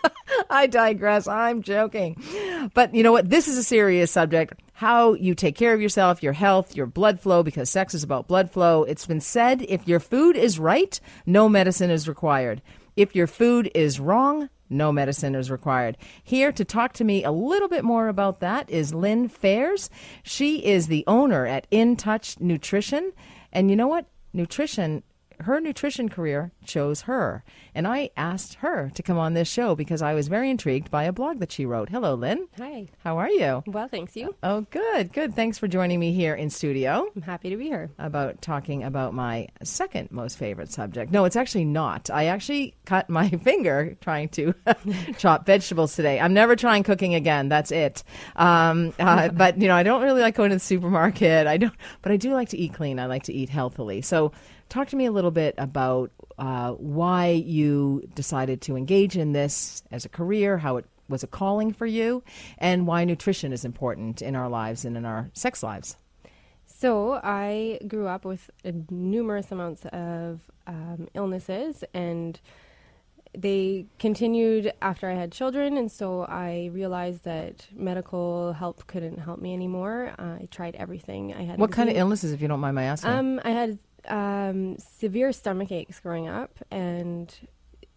I 0.49 0.67
digress. 0.67 1.27
I'm 1.27 1.61
joking. 1.61 2.21
But 2.73 2.93
you 2.93 3.03
know 3.03 3.11
what? 3.11 3.29
This 3.29 3.47
is 3.47 3.57
a 3.57 3.63
serious 3.63 4.11
subject. 4.11 4.59
How 4.73 5.13
you 5.13 5.35
take 5.35 5.55
care 5.55 5.73
of 5.73 5.81
yourself, 5.81 6.23
your 6.23 6.33
health, 6.33 6.75
your 6.75 6.85
blood 6.85 7.19
flow, 7.19 7.43
because 7.43 7.69
sex 7.69 7.93
is 7.93 8.03
about 8.03 8.27
blood 8.27 8.49
flow. 8.49 8.83
It's 8.83 9.05
been 9.05 9.19
said 9.19 9.61
if 9.63 9.87
your 9.87 9.99
food 9.99 10.37
is 10.37 10.57
right, 10.57 10.99
no 11.25 11.49
medicine 11.49 11.89
is 11.89 12.07
required. 12.07 12.61
If 12.95 13.15
your 13.15 13.27
food 13.27 13.69
is 13.75 13.99
wrong, 13.99 14.49
no 14.69 14.91
medicine 14.91 15.35
is 15.35 15.49
required. 15.49 15.97
Here 16.23 16.51
to 16.51 16.63
talk 16.63 16.93
to 16.93 17.03
me 17.03 17.23
a 17.23 17.31
little 17.31 17.67
bit 17.67 17.83
more 17.83 18.07
about 18.07 18.39
that 18.39 18.69
is 18.69 18.93
Lynn 18.93 19.27
Fairs. 19.27 19.89
She 20.23 20.63
is 20.65 20.87
the 20.87 21.03
owner 21.07 21.45
at 21.45 21.67
In 21.71 21.95
Touch 21.95 22.39
Nutrition. 22.39 23.11
And 23.51 23.69
you 23.69 23.75
know 23.75 23.87
what? 23.87 24.05
Nutrition 24.31 25.03
her 25.41 25.59
nutrition 25.59 26.09
career 26.09 26.51
chose 26.65 27.01
her. 27.01 27.43
And 27.73 27.87
I 27.87 28.09
asked 28.17 28.55
her 28.55 28.91
to 28.95 29.03
come 29.03 29.17
on 29.17 29.33
this 29.33 29.47
show 29.47 29.75
because 29.75 30.01
I 30.01 30.13
was 30.13 30.27
very 30.27 30.49
intrigued 30.49 30.91
by 30.91 31.03
a 31.03 31.13
blog 31.13 31.39
that 31.39 31.51
she 31.51 31.65
wrote. 31.65 31.89
Hello, 31.89 32.15
Lynn. 32.15 32.47
Hi. 32.57 32.87
How 33.03 33.17
are 33.17 33.29
you? 33.29 33.63
Well, 33.67 33.87
thanks 33.87 34.15
you. 34.15 34.35
Oh, 34.43 34.61
good, 34.69 35.13
good. 35.13 35.35
Thanks 35.35 35.57
for 35.57 35.67
joining 35.67 35.99
me 35.99 36.13
here 36.13 36.35
in 36.35 36.49
studio 36.49 37.07
I'm 37.15 37.21
happy 37.21 37.49
to 37.49 37.57
be 37.57 37.65
here. 37.65 37.89
about 37.97 38.41
talking 38.41 38.83
about 38.83 39.13
my 39.13 39.47
second 39.63 40.11
most 40.11 40.37
favorite 40.37 40.71
subject. 40.71 41.11
No, 41.11 41.25
it's 41.25 41.35
actually 41.35 41.65
not. 41.65 42.09
I 42.09 42.25
actually 42.25 42.75
cut 42.85 43.09
my 43.09 43.29
finger 43.43 43.97
trying 44.01 44.29
to 44.29 44.53
chop 45.17 45.45
vegetables 45.45 45.95
today. 45.95 46.19
I'm 46.19 46.33
never 46.33 46.55
trying 46.55 46.83
cooking 46.83 47.15
again. 47.15 47.49
That's 47.49 47.71
it. 47.71 48.03
Um, 48.35 48.93
uh, 48.99 49.29
but 49.33 49.59
you 49.61 49.67
know, 49.67 49.75
I 49.75 49.83
don't 49.83 50.01
really 50.01 50.21
like 50.21 50.35
going 50.35 50.49
to 50.49 50.55
the 50.55 50.59
supermarket. 50.59 51.47
I 51.47 51.57
don't, 51.57 51.73
but 52.01 52.11
I 52.11 52.17
do 52.17 52.33
like 52.33 52.49
to 52.49 52.57
eat 52.57 52.73
clean. 52.73 52.99
I 52.99 53.05
like 53.05 53.23
to 53.23 53.33
eat 53.33 53.49
healthily. 53.49 54.01
So, 54.01 54.31
talk 54.69 54.87
to 54.89 54.95
me 54.95 55.05
a 55.05 55.11
little 55.11 55.31
bit 55.31 55.55
about 55.57 56.11
uh, 56.37 56.71
why 56.73 57.29
you 57.29 58.07
decided 58.15 58.61
to 58.61 58.77
engage 58.77 59.17
in 59.17 59.33
this 59.33 59.83
as 59.91 60.05
a 60.05 60.09
career, 60.09 60.57
how 60.59 60.77
it 60.77 60.85
was 61.09 61.23
a 61.23 61.27
calling 61.27 61.73
for 61.73 61.85
you, 61.85 62.23
and 62.59 62.87
why 62.87 63.03
nutrition 63.03 63.51
is 63.51 63.65
important 63.65 64.21
in 64.21 64.35
our 64.35 64.47
lives 64.47 64.85
and 64.85 64.95
in 64.95 65.05
our 65.05 65.29
sex 65.33 65.63
lives. 65.63 65.97
So, 66.65 67.19
I 67.21 67.79
grew 67.87 68.07
up 68.07 68.23
with 68.23 68.49
uh, 68.63 68.71
numerous 68.89 69.51
amounts 69.51 69.85
of 69.87 70.39
um, 70.65 71.09
illnesses, 71.13 71.83
and 71.93 72.39
they 73.37 73.85
continued 73.97 74.71
after 74.81 75.09
I 75.09 75.15
had 75.15 75.31
children. 75.33 75.75
And 75.75 75.91
so, 75.91 76.21
I 76.21 76.69
realized 76.71 77.25
that 77.25 77.67
medical 77.75 78.53
help 78.53 78.87
couldn't 78.87 79.17
help 79.17 79.41
me 79.41 79.53
anymore. 79.53 80.13
I 80.17 80.47
tried 80.51 80.75
everything. 80.75 81.33
I 81.33 81.43
had 81.43 81.59
What 81.59 81.71
kind 81.71 81.89
of 81.89 81.97
illnesses, 81.97 82.31
if 82.31 82.41
you 82.41 82.47
don't 82.47 82.61
mind 82.61 82.75
my 82.75 82.83
asking? 82.83 83.11
Um, 83.11 83.41
I 83.43 83.49
had 83.49 83.79
um, 84.07 84.77
severe 84.77 85.31
stomach 85.31 85.71
aches 85.71 85.99
growing 85.99 86.27
up, 86.27 86.59
and 86.71 87.33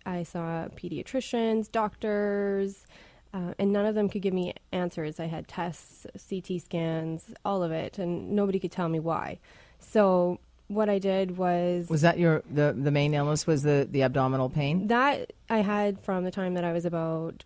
I 0.04 0.22
saw 0.22 0.68
pediatricians, 0.68 1.70
doctors, 1.70 2.86
uh, 3.34 3.54
and 3.58 3.72
none 3.72 3.86
of 3.86 3.94
them 3.94 4.08
could 4.08 4.22
give 4.22 4.34
me 4.34 4.54
answers. 4.72 5.18
I 5.18 5.26
had 5.26 5.48
tests, 5.48 6.06
CT 6.28 6.60
scans, 6.60 7.32
all 7.44 7.62
of 7.62 7.72
it, 7.72 7.98
and 7.98 8.32
nobody 8.32 8.58
could 8.58 8.72
tell 8.72 8.88
me 8.88 9.00
why. 9.00 9.38
So 9.78 10.38
what 10.68 10.88
I 10.88 10.98
did 10.98 11.36
was 11.36 11.88
was 11.88 12.02
that 12.02 12.18
your 12.18 12.42
the 12.50 12.74
the 12.78 12.90
main 12.90 13.14
illness? 13.14 13.46
Was 13.46 13.62
the 13.62 13.86
the 13.90 14.02
abdominal 14.02 14.50
pain? 14.50 14.88
that 14.88 15.32
I 15.48 15.58
had 15.58 16.00
from 16.00 16.24
the 16.24 16.30
time 16.30 16.54
that 16.54 16.64
I 16.64 16.72
was 16.72 16.84
about 16.84 17.44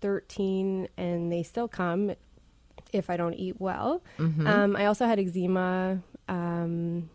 13, 0.00 0.88
and 0.96 1.32
they 1.32 1.42
still 1.42 1.68
come 1.68 2.12
if 2.92 3.10
I 3.10 3.16
don't 3.16 3.34
eat 3.34 3.56
well. 3.60 4.02
Mm-hmm. 4.18 4.46
Um, 4.46 4.76
I 4.76 4.86
also 4.86 5.06
had 5.06 5.18
eczema. 5.18 6.00
Um, 6.28 7.10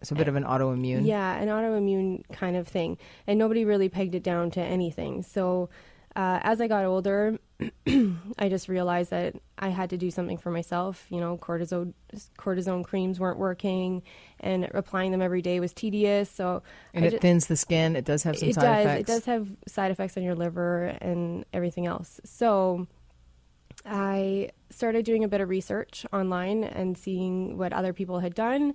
It's 0.00 0.10
a 0.10 0.14
bit 0.14 0.28
of 0.28 0.36
an 0.36 0.44
autoimmune. 0.44 1.06
Yeah, 1.06 1.34
an 1.36 1.48
autoimmune 1.48 2.22
kind 2.32 2.56
of 2.56 2.68
thing. 2.68 2.98
And 3.26 3.38
nobody 3.38 3.64
really 3.64 3.88
pegged 3.88 4.14
it 4.14 4.22
down 4.22 4.50
to 4.52 4.60
anything. 4.60 5.22
So 5.22 5.70
uh, 6.16 6.38
as 6.42 6.60
I 6.60 6.68
got 6.68 6.84
older, 6.84 7.38
I 7.86 8.48
just 8.48 8.68
realized 8.68 9.10
that 9.10 9.34
I 9.58 9.70
had 9.70 9.90
to 9.90 9.96
do 9.96 10.10
something 10.10 10.38
for 10.38 10.50
myself. 10.50 11.06
You 11.10 11.20
know, 11.20 11.36
cortisone, 11.36 11.92
cortisone 12.38 12.84
creams 12.84 13.18
weren't 13.18 13.38
working, 13.38 14.02
and 14.38 14.68
applying 14.72 15.10
them 15.10 15.22
every 15.22 15.42
day 15.42 15.58
was 15.58 15.72
tedious. 15.72 16.30
So 16.30 16.62
and 16.92 17.04
I 17.04 17.08
it 17.08 17.10
ju- 17.12 17.18
thins 17.18 17.46
the 17.48 17.56
skin. 17.56 17.96
It 17.96 18.04
does 18.04 18.22
have 18.22 18.38
some 18.38 18.48
it 18.48 18.54
side 18.54 18.62
does. 18.62 18.84
effects. 18.84 19.00
It 19.00 19.12
does 19.12 19.24
have 19.24 19.48
side 19.66 19.90
effects 19.90 20.16
on 20.16 20.22
your 20.22 20.36
liver 20.36 20.96
and 21.00 21.44
everything 21.52 21.86
else. 21.86 22.20
So 22.24 22.86
I 23.84 24.50
started 24.70 25.04
doing 25.04 25.24
a 25.24 25.28
bit 25.28 25.40
of 25.40 25.48
research 25.48 26.06
online 26.12 26.62
and 26.62 26.96
seeing 26.96 27.58
what 27.58 27.72
other 27.72 27.92
people 27.92 28.20
had 28.20 28.34
done. 28.34 28.74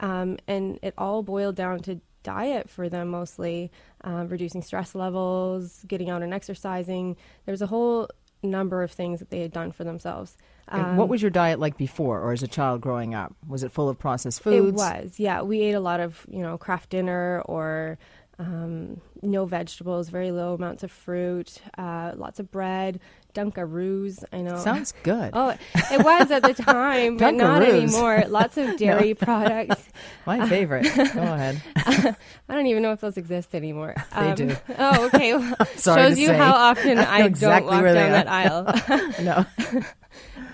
Um, 0.00 0.38
and 0.48 0.78
it 0.82 0.94
all 0.98 1.22
boiled 1.22 1.56
down 1.56 1.80
to 1.80 2.00
diet 2.22 2.68
for 2.68 2.88
them 2.88 3.08
mostly, 3.08 3.70
um, 4.02 4.28
reducing 4.28 4.62
stress 4.62 4.94
levels, 4.94 5.84
getting 5.86 6.10
out 6.10 6.22
and 6.22 6.34
exercising. 6.34 7.16
There's 7.46 7.62
a 7.62 7.66
whole 7.66 8.08
number 8.42 8.82
of 8.82 8.90
things 8.90 9.20
that 9.20 9.30
they 9.30 9.40
had 9.40 9.52
done 9.52 9.72
for 9.72 9.84
themselves. 9.84 10.36
Um, 10.68 10.96
what 10.96 11.08
was 11.08 11.20
your 11.20 11.30
diet 11.30 11.58
like 11.58 11.76
before, 11.76 12.20
or 12.20 12.32
as 12.32 12.42
a 12.42 12.48
child 12.48 12.80
growing 12.80 13.14
up? 13.14 13.34
Was 13.46 13.62
it 13.62 13.72
full 13.72 13.88
of 13.88 13.98
processed 13.98 14.42
foods? 14.42 14.68
It 14.68 14.74
was, 14.74 15.18
yeah. 15.18 15.42
We 15.42 15.60
ate 15.62 15.72
a 15.72 15.80
lot 15.80 16.00
of, 16.00 16.26
you 16.28 16.40
know, 16.40 16.56
Kraft 16.56 16.90
dinner 16.90 17.42
or 17.44 17.98
um, 18.38 19.00
no 19.20 19.44
vegetables, 19.44 20.08
very 20.08 20.30
low 20.30 20.54
amounts 20.54 20.82
of 20.82 20.90
fruit, 20.90 21.60
uh, 21.76 22.12
lots 22.16 22.40
of 22.40 22.50
bread, 22.50 23.00
Dunkaroos. 23.34 24.24
I 24.32 24.42
know. 24.42 24.56
Sounds 24.56 24.92
good. 25.02 25.30
Oh, 25.32 25.50
it 25.74 26.04
was 26.04 26.30
at 26.30 26.42
the 26.42 26.54
time, 26.54 27.16
but 27.16 27.34
not 27.34 27.62
anymore. 27.62 28.24
Lots 28.28 28.56
of 28.56 28.76
dairy 28.78 29.14
products. 29.14 29.88
My 30.26 30.48
favorite. 30.48 30.84
Go 30.94 31.22
ahead. 31.22 31.62
I 31.76 32.14
don't 32.48 32.66
even 32.66 32.82
know 32.82 32.92
if 32.92 33.00
those 33.00 33.16
exist 33.16 33.54
anymore. 33.54 33.94
They 34.18 34.34
do. 34.34 34.56
Oh, 34.78 35.06
okay. 35.06 35.34
Well, 35.34 35.56
shows 35.76 36.18
you 36.18 36.28
say. 36.28 36.36
how 36.36 36.52
often 36.54 36.98
I 36.98 37.20
I, 37.20 37.24
exactly 37.24 37.70
don't 37.70 37.84
walk 37.84 37.94
down 37.94 38.10
that 38.12 38.28
aisle. 38.28 39.14
No. 39.22 39.46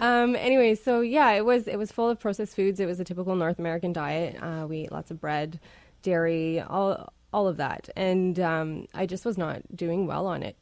Um, 0.00 0.36
anyway, 0.36 0.74
so 0.74 1.00
yeah, 1.00 1.32
it 1.32 1.44
was 1.44 1.66
it 1.66 1.76
was 1.76 1.90
full 1.90 2.10
of 2.10 2.20
processed 2.20 2.54
foods. 2.54 2.80
It 2.80 2.86
was 2.86 3.00
a 3.00 3.04
typical 3.04 3.34
North 3.34 3.58
American 3.58 3.92
diet. 3.92 4.36
Uh, 4.40 4.66
we 4.68 4.80
ate 4.82 4.92
lots 4.92 5.10
of 5.10 5.20
bread, 5.20 5.58
dairy, 6.02 6.60
all 6.60 7.12
all 7.32 7.48
of 7.48 7.56
that. 7.58 7.88
And 7.96 8.38
um, 8.40 8.86
I 8.94 9.06
just 9.06 9.24
was 9.24 9.38
not 9.38 9.62
doing 9.74 10.06
well 10.06 10.26
on 10.26 10.42
it. 10.42 10.56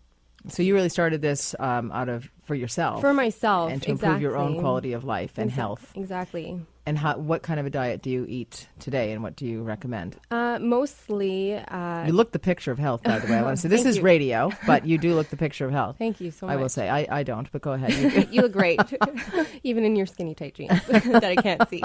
So 0.48 0.62
you 0.62 0.74
really 0.74 0.88
started 0.90 1.22
this 1.22 1.54
um, 1.58 1.90
out 1.92 2.08
of 2.08 2.30
for 2.44 2.54
yourself, 2.54 3.00
For 3.00 3.14
myself, 3.14 3.72
and 3.72 3.82
to 3.82 3.90
improve 3.92 4.20
your 4.20 4.36
own 4.36 4.60
quality 4.60 4.92
of 4.92 5.04
life 5.04 5.38
and 5.38 5.50
Exa- 5.50 5.54
health. 5.54 5.92
Exactly. 5.94 6.60
And 6.86 6.98
how, 6.98 7.16
what 7.16 7.42
kind 7.42 7.58
of 7.58 7.64
a 7.64 7.70
diet 7.70 8.02
do 8.02 8.10
you 8.10 8.26
eat 8.28 8.68
today, 8.78 9.12
and 9.12 9.22
what 9.22 9.36
do 9.36 9.46
you 9.46 9.62
recommend? 9.62 10.16
Uh, 10.30 10.58
mostly. 10.60 11.54
Uh, 11.54 12.04
You 12.06 12.12
look 12.12 12.32
the 12.32 12.38
picture 12.38 12.70
of 12.72 12.78
health, 12.78 13.02
by 13.02 13.18
the 13.20 13.26
way. 13.26 13.38
I 13.38 13.42
want 13.42 13.56
to 13.56 13.62
say 13.62 13.68
this 13.70 13.86
is 13.86 13.96
you. 13.96 14.02
radio, 14.02 14.50
but 14.66 14.84
you 14.84 14.98
do 14.98 15.14
look 15.14 15.30
the 15.30 15.36
picture 15.38 15.64
of 15.64 15.72
health. 15.72 15.96
Thank 15.98 16.20
you 16.20 16.30
so 16.30 16.44
much. 16.46 16.52
I 16.52 16.56
will 16.56 16.68
say 16.68 16.90
I, 16.90 17.06
I 17.10 17.22
don't, 17.22 17.50
but 17.52 17.62
go 17.62 17.72
ahead. 17.72 17.90
You- 17.94 18.28
you 18.32 18.42
look 18.42 18.52
great, 18.52 18.80
even 19.62 19.84
in 19.86 19.96
your 19.96 20.04
skinny 20.04 20.34
tight 20.34 20.56
jeans 20.56 20.78
that 20.88 21.24
I 21.24 21.36
can't 21.36 21.66
see. 21.70 21.82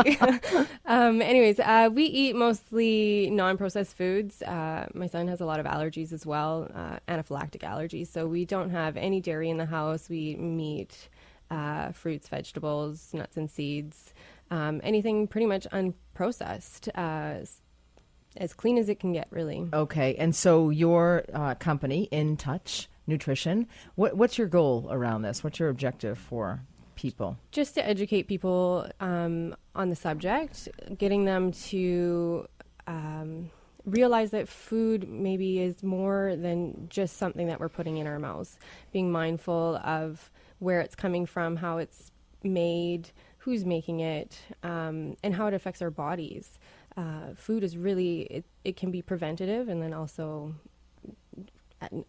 um, 0.85 1.21
anyways, 1.21 1.61
uh, 1.61 1.89
we 1.93 2.03
eat 2.03 2.35
mostly 2.35 3.29
non-processed 3.31 3.95
foods. 3.95 4.41
Uh, 4.41 4.87
my 4.93 5.07
son 5.07 5.29
has 5.29 5.39
a 5.39 5.45
lot 5.45 5.61
of 5.61 5.65
allergies 5.65 6.11
as 6.11 6.25
well, 6.25 6.69
uh, 6.75 6.97
anaphylactic 7.07 7.61
allergies. 7.61 8.07
So 8.07 8.27
we 8.27 8.43
don't 8.43 8.71
have 8.71 8.97
any 8.97 9.21
dairy 9.21 9.49
in 9.49 9.55
the 9.55 9.65
house. 9.65 10.09
We 10.09 10.17
eat 10.17 10.39
meat, 10.41 11.07
uh, 11.49 11.93
fruits, 11.93 12.27
vegetables, 12.27 13.13
nuts 13.13 13.37
and 13.37 13.49
seeds, 13.49 14.13
um, 14.51 14.81
anything 14.83 15.27
pretty 15.27 15.45
much 15.47 15.67
unprocessed. 15.71 16.89
Uh, 16.95 17.45
as 18.37 18.53
clean 18.53 18.77
as 18.77 18.89
it 18.89 18.99
can 18.99 19.11
get, 19.11 19.27
really. 19.31 19.67
okay, 19.73 20.15
and 20.15 20.35
so 20.35 20.69
your 20.69 21.25
uh, 21.33 21.55
company, 21.55 22.07
In 22.11 22.37
Touch 22.37 22.87
Nutrition, 23.07 23.67
what, 23.95 24.15
what's 24.15 24.37
your 24.37 24.47
goal 24.47 24.87
around 24.91 25.23
this? 25.23 25.43
What's 25.43 25.59
your 25.59 25.69
objective 25.69 26.17
for 26.17 26.61
people? 26.95 27.37
just 27.51 27.73
to 27.75 27.85
educate 27.85 28.27
people 28.27 28.87
um, 28.99 29.55
on 29.73 29.89
the 29.89 29.95
subject, 29.95 30.67
getting 30.97 31.25
them 31.25 31.51
to 31.51 32.45
um, 32.87 33.49
realize 33.85 34.31
that 34.31 34.47
food 34.47 35.07
maybe 35.09 35.59
is 35.59 35.81
more 35.81 36.35
than 36.35 36.87
just 36.89 37.17
something 37.17 37.47
that 37.47 37.59
we're 37.59 37.69
putting 37.69 37.97
in 37.97 38.05
our 38.05 38.19
mouths. 38.19 38.57
Being 38.91 39.11
mindful 39.11 39.77
of 39.77 40.29
where 40.59 40.81
it's 40.81 40.95
coming 40.95 41.25
from, 41.25 41.55
how 41.55 41.77
it's 41.77 42.11
made, 42.43 43.11
who's 43.49 43.65
making 43.65 43.99
it, 43.99 44.39
um, 44.63 45.17
and 45.23 45.33
how 45.33 45.47
it 45.47 45.53
affects 45.53 45.81
our 45.81 45.89
bodies. 45.89 46.59
Uh, 46.95 47.33
food 47.35 47.63
is 47.63 47.77
really 47.77 48.21
it, 48.21 48.45
it 48.63 48.75
can 48.75 48.91
be 48.91 49.01
preventative 49.01 49.69
and 49.69 49.81
then 49.81 49.93
also 49.93 50.53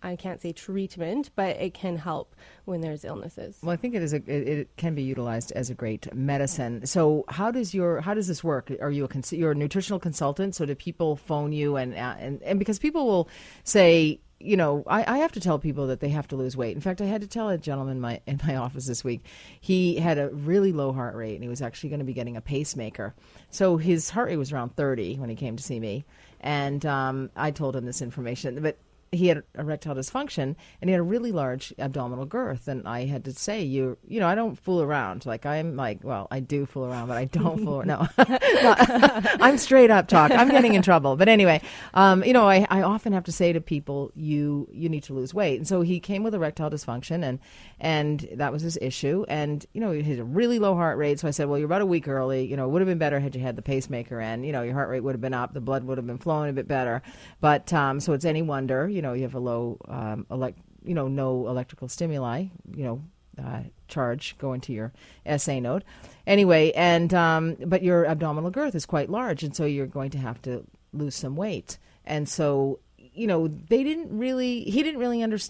I 0.03 0.17
can't 0.17 0.41
say 0.41 0.53
treatment, 0.53 1.31
but 1.37 1.57
it 1.57 1.75
can 1.75 1.97
help 1.97 2.35
when 2.65 2.81
there's 2.81 3.05
illnesses. 3.05 3.59
Well, 3.63 3.73
I 3.73 3.77
think 3.77 3.95
it 3.95 4.03
is. 4.03 4.13
A, 4.13 4.17
it, 4.17 4.49
it 4.49 4.77
can 4.77 4.97
be 4.97 5.03
utilized 5.03 5.53
as 5.53 5.71
a 5.71 5.75
great 5.75 6.13
medicine. 6.13 6.85
So, 6.87 7.25
how 7.29 7.53
does 7.53 7.73
your 7.73 8.01
how 8.01 8.15
does 8.15 8.27
this 8.27 8.43
work? 8.43 8.73
Are 8.81 8.91
you 8.91 9.05
a 9.07 9.37
you're 9.37 9.53
a 9.53 9.55
nutritional 9.55 10.01
consultant? 10.01 10.57
So, 10.57 10.67
do 10.67 10.75
people 10.75 11.15
phone 11.15 11.53
you 11.53 11.77
and 11.77 11.95
uh, 11.95 12.17
and 12.19 12.43
and 12.43 12.59
because 12.59 12.81
people 12.81 13.07
will 13.07 13.29
say, 13.63 14.21
you 14.41 14.57
know, 14.57 14.83
I, 14.87 15.17
I 15.17 15.19
have 15.19 15.33
to 15.33 15.41
tell 15.41 15.59
people 15.59 15.87
that 15.89 16.01
they 16.01 16.09
have 16.09 16.27
to 16.29 16.37
lose 16.37 16.57
weight. 16.57 16.75
In 16.75 16.81
fact, 16.81 17.01
I 17.01 17.05
had 17.05 17.21
to 17.21 17.27
tell 17.27 17.51
a 17.51 17.59
gentleman 17.59 17.97
in 17.97 18.01
my 18.01 18.21
in 18.27 18.41
my 18.47 18.57
office 18.65 18.87
this 18.87 19.05
week. 19.05 19.25
He 19.61 19.97
had 19.97 20.19
a 20.19 20.31
really 20.31 20.73
low 20.73 20.93
heart 20.93 21.15
rate, 21.15 21.35
and 21.35 21.43
he 21.43 21.49
was 21.49 21.63
actually 21.63 21.91
going 21.91 22.01
to 22.01 22.07
be 22.07 22.15
getting 22.15 22.37
a 22.37 22.41
pacemaker. 22.41 23.15
So 23.51 23.77
his 23.77 24.11
heart 24.11 24.29
rate 24.29 24.37
was 24.37 24.53
around 24.53 24.77
30 24.77 25.17
when 25.17 25.29
he 25.29 25.37
came 25.37 25.57
to 25.57 25.63
see 25.63 25.79
me, 25.79 26.05
and 26.41 26.85
um, 26.87 27.31
I 27.37 27.51
told 27.51 27.77
him 27.77 27.85
this 27.85 28.03
information, 28.03 28.63
but 28.63 28.79
he 29.13 29.27
had 29.27 29.43
erectile 29.59 29.97
dysfunction 29.97 30.55
and 30.81 30.89
he 30.89 30.93
had 30.93 31.01
a 31.01 31.03
really 31.03 31.33
large 31.33 31.75
abdominal 31.81 32.25
girth 32.25 32.69
and 32.69 32.87
i 32.87 33.07
had 33.07 33.25
to 33.25 33.33
say 33.33 33.61
you 33.61 33.99
you 34.07 34.21
know 34.21 34.29
i 34.29 34.37
don't 34.37 34.57
fool 34.57 34.81
around. 34.81 35.27
Like 35.27 35.45
i'm 35.45 35.75
like 35.75 36.05
well 36.05 36.29
i 36.31 36.39
do 36.39 36.65
fool 36.65 36.85
around 36.85 37.09
but 37.09 37.17
i 37.17 37.25
don't 37.25 37.65
fool 37.65 37.83
no. 37.85 38.07
No, 38.63 38.75
i'm 39.41 39.59
straight 39.59 39.91
up 39.91 40.07
talk. 40.07 40.31
I'm 40.31 40.49
getting 40.49 40.75
in 40.75 40.83
trouble. 40.83 41.17
But 41.17 41.29
anyway 41.29 41.61
um, 41.95 42.23
you 42.23 42.33
know 42.33 42.49
I, 42.49 42.67
I 42.71 42.83
often 42.83 43.13
have 43.13 43.25
to 43.25 43.33
say 43.33 43.53
to 43.53 43.61
people 43.61 44.13
you 44.15 44.69
you 44.73 44.89
need 44.89 45.03
to 45.05 45.15
lose 45.15 45.35
weight. 45.35 45.57
And 45.57 45.67
so 45.67 45.81
he 45.81 45.99
came 45.99 46.23
with 46.23 46.35
erectile 46.35 46.71
dysfunction 46.71 47.25
and 47.25 47.41
and 47.81 48.29
that 48.35 48.53
was 48.53 48.63
his 48.63 48.79
issue. 48.81 49.25
And 49.29 49.67
you 49.73 49.81
know 49.81 49.91
he 49.91 50.03
had 50.03 50.21
a 50.21 50.25
really 50.25 50.61
low 50.61 50.75
heart 50.75 50.99
rate 50.99 51.19
so 51.19 51.27
i 51.27 51.33
said 51.33 51.49
well 51.49 51.59
you're 51.59 51.67
about 51.67 51.83
a 51.83 51.87
week 51.87 52.07
early. 52.07 52.47
You 52.47 52.57
know 52.57 52.67
it 52.67 52.69
would 52.69 52.81
have 52.81 52.89
been 52.89 52.99
better 52.99 53.19
had 53.19 53.35
you 53.35 53.41
had 53.41 53.57
the 53.57 53.63
pacemaker 53.63 54.21
and 54.21 54.47
you 54.47 54.53
know 54.53 54.63
your 54.63 54.75
heart 54.75 54.89
rate 54.89 55.01
would 55.01 55.15
have 55.15 55.21
been 55.21 55.35
up. 55.35 55.53
The 55.53 55.61
blood 55.61 55.83
would 55.85 55.99
have 55.99 56.07
been 56.07 56.19
flowing 56.19 56.51
a 56.51 56.53
bit 56.53 56.69
better. 56.69 57.03
But 57.41 57.73
um, 57.73 57.99
so 57.99 58.13
it's 58.13 58.25
any 58.25 58.43
wonder 58.43 58.89
you 59.01 59.03
know 59.03 59.15
you 59.15 59.23
have 59.23 59.35
a 59.35 59.41
low 59.41 59.79
um, 59.89 60.27
elect 60.31 60.59
you 60.85 60.93
know 60.93 61.09
no 61.09 61.49
electrical 61.49 61.89
stimuli 61.89 62.45
you 62.77 62.85
know 62.85 63.03
uh, 63.43 63.63
charge 63.89 64.37
going 64.37 64.61
to 64.61 64.75
your 64.75 64.93
SA 65.39 65.59
node. 65.59 65.85
Anyway 66.27 66.71
and 66.73 67.15
um, 67.15 67.57
but 67.65 67.83
your 67.83 68.05
abdominal 68.05 68.51
girth 68.51 68.75
is 68.75 68.85
quite 68.85 69.09
large 69.09 69.43
and 69.43 69.57
so 69.57 69.65
you're 69.65 69.87
going 69.87 70.11
to 70.11 70.19
have 70.19 70.43
to 70.43 70.67
lose 70.93 71.15
some 71.15 71.35
weight. 71.35 71.79
And 72.05 72.29
so 72.29 72.81
you 72.99 73.27
know 73.27 73.49
they 73.49 73.83
didn't 73.83 74.19
really 74.19 74.65
he 74.65 74.83
didn't 74.83 75.01
really 75.01 75.23
understand 75.23 75.49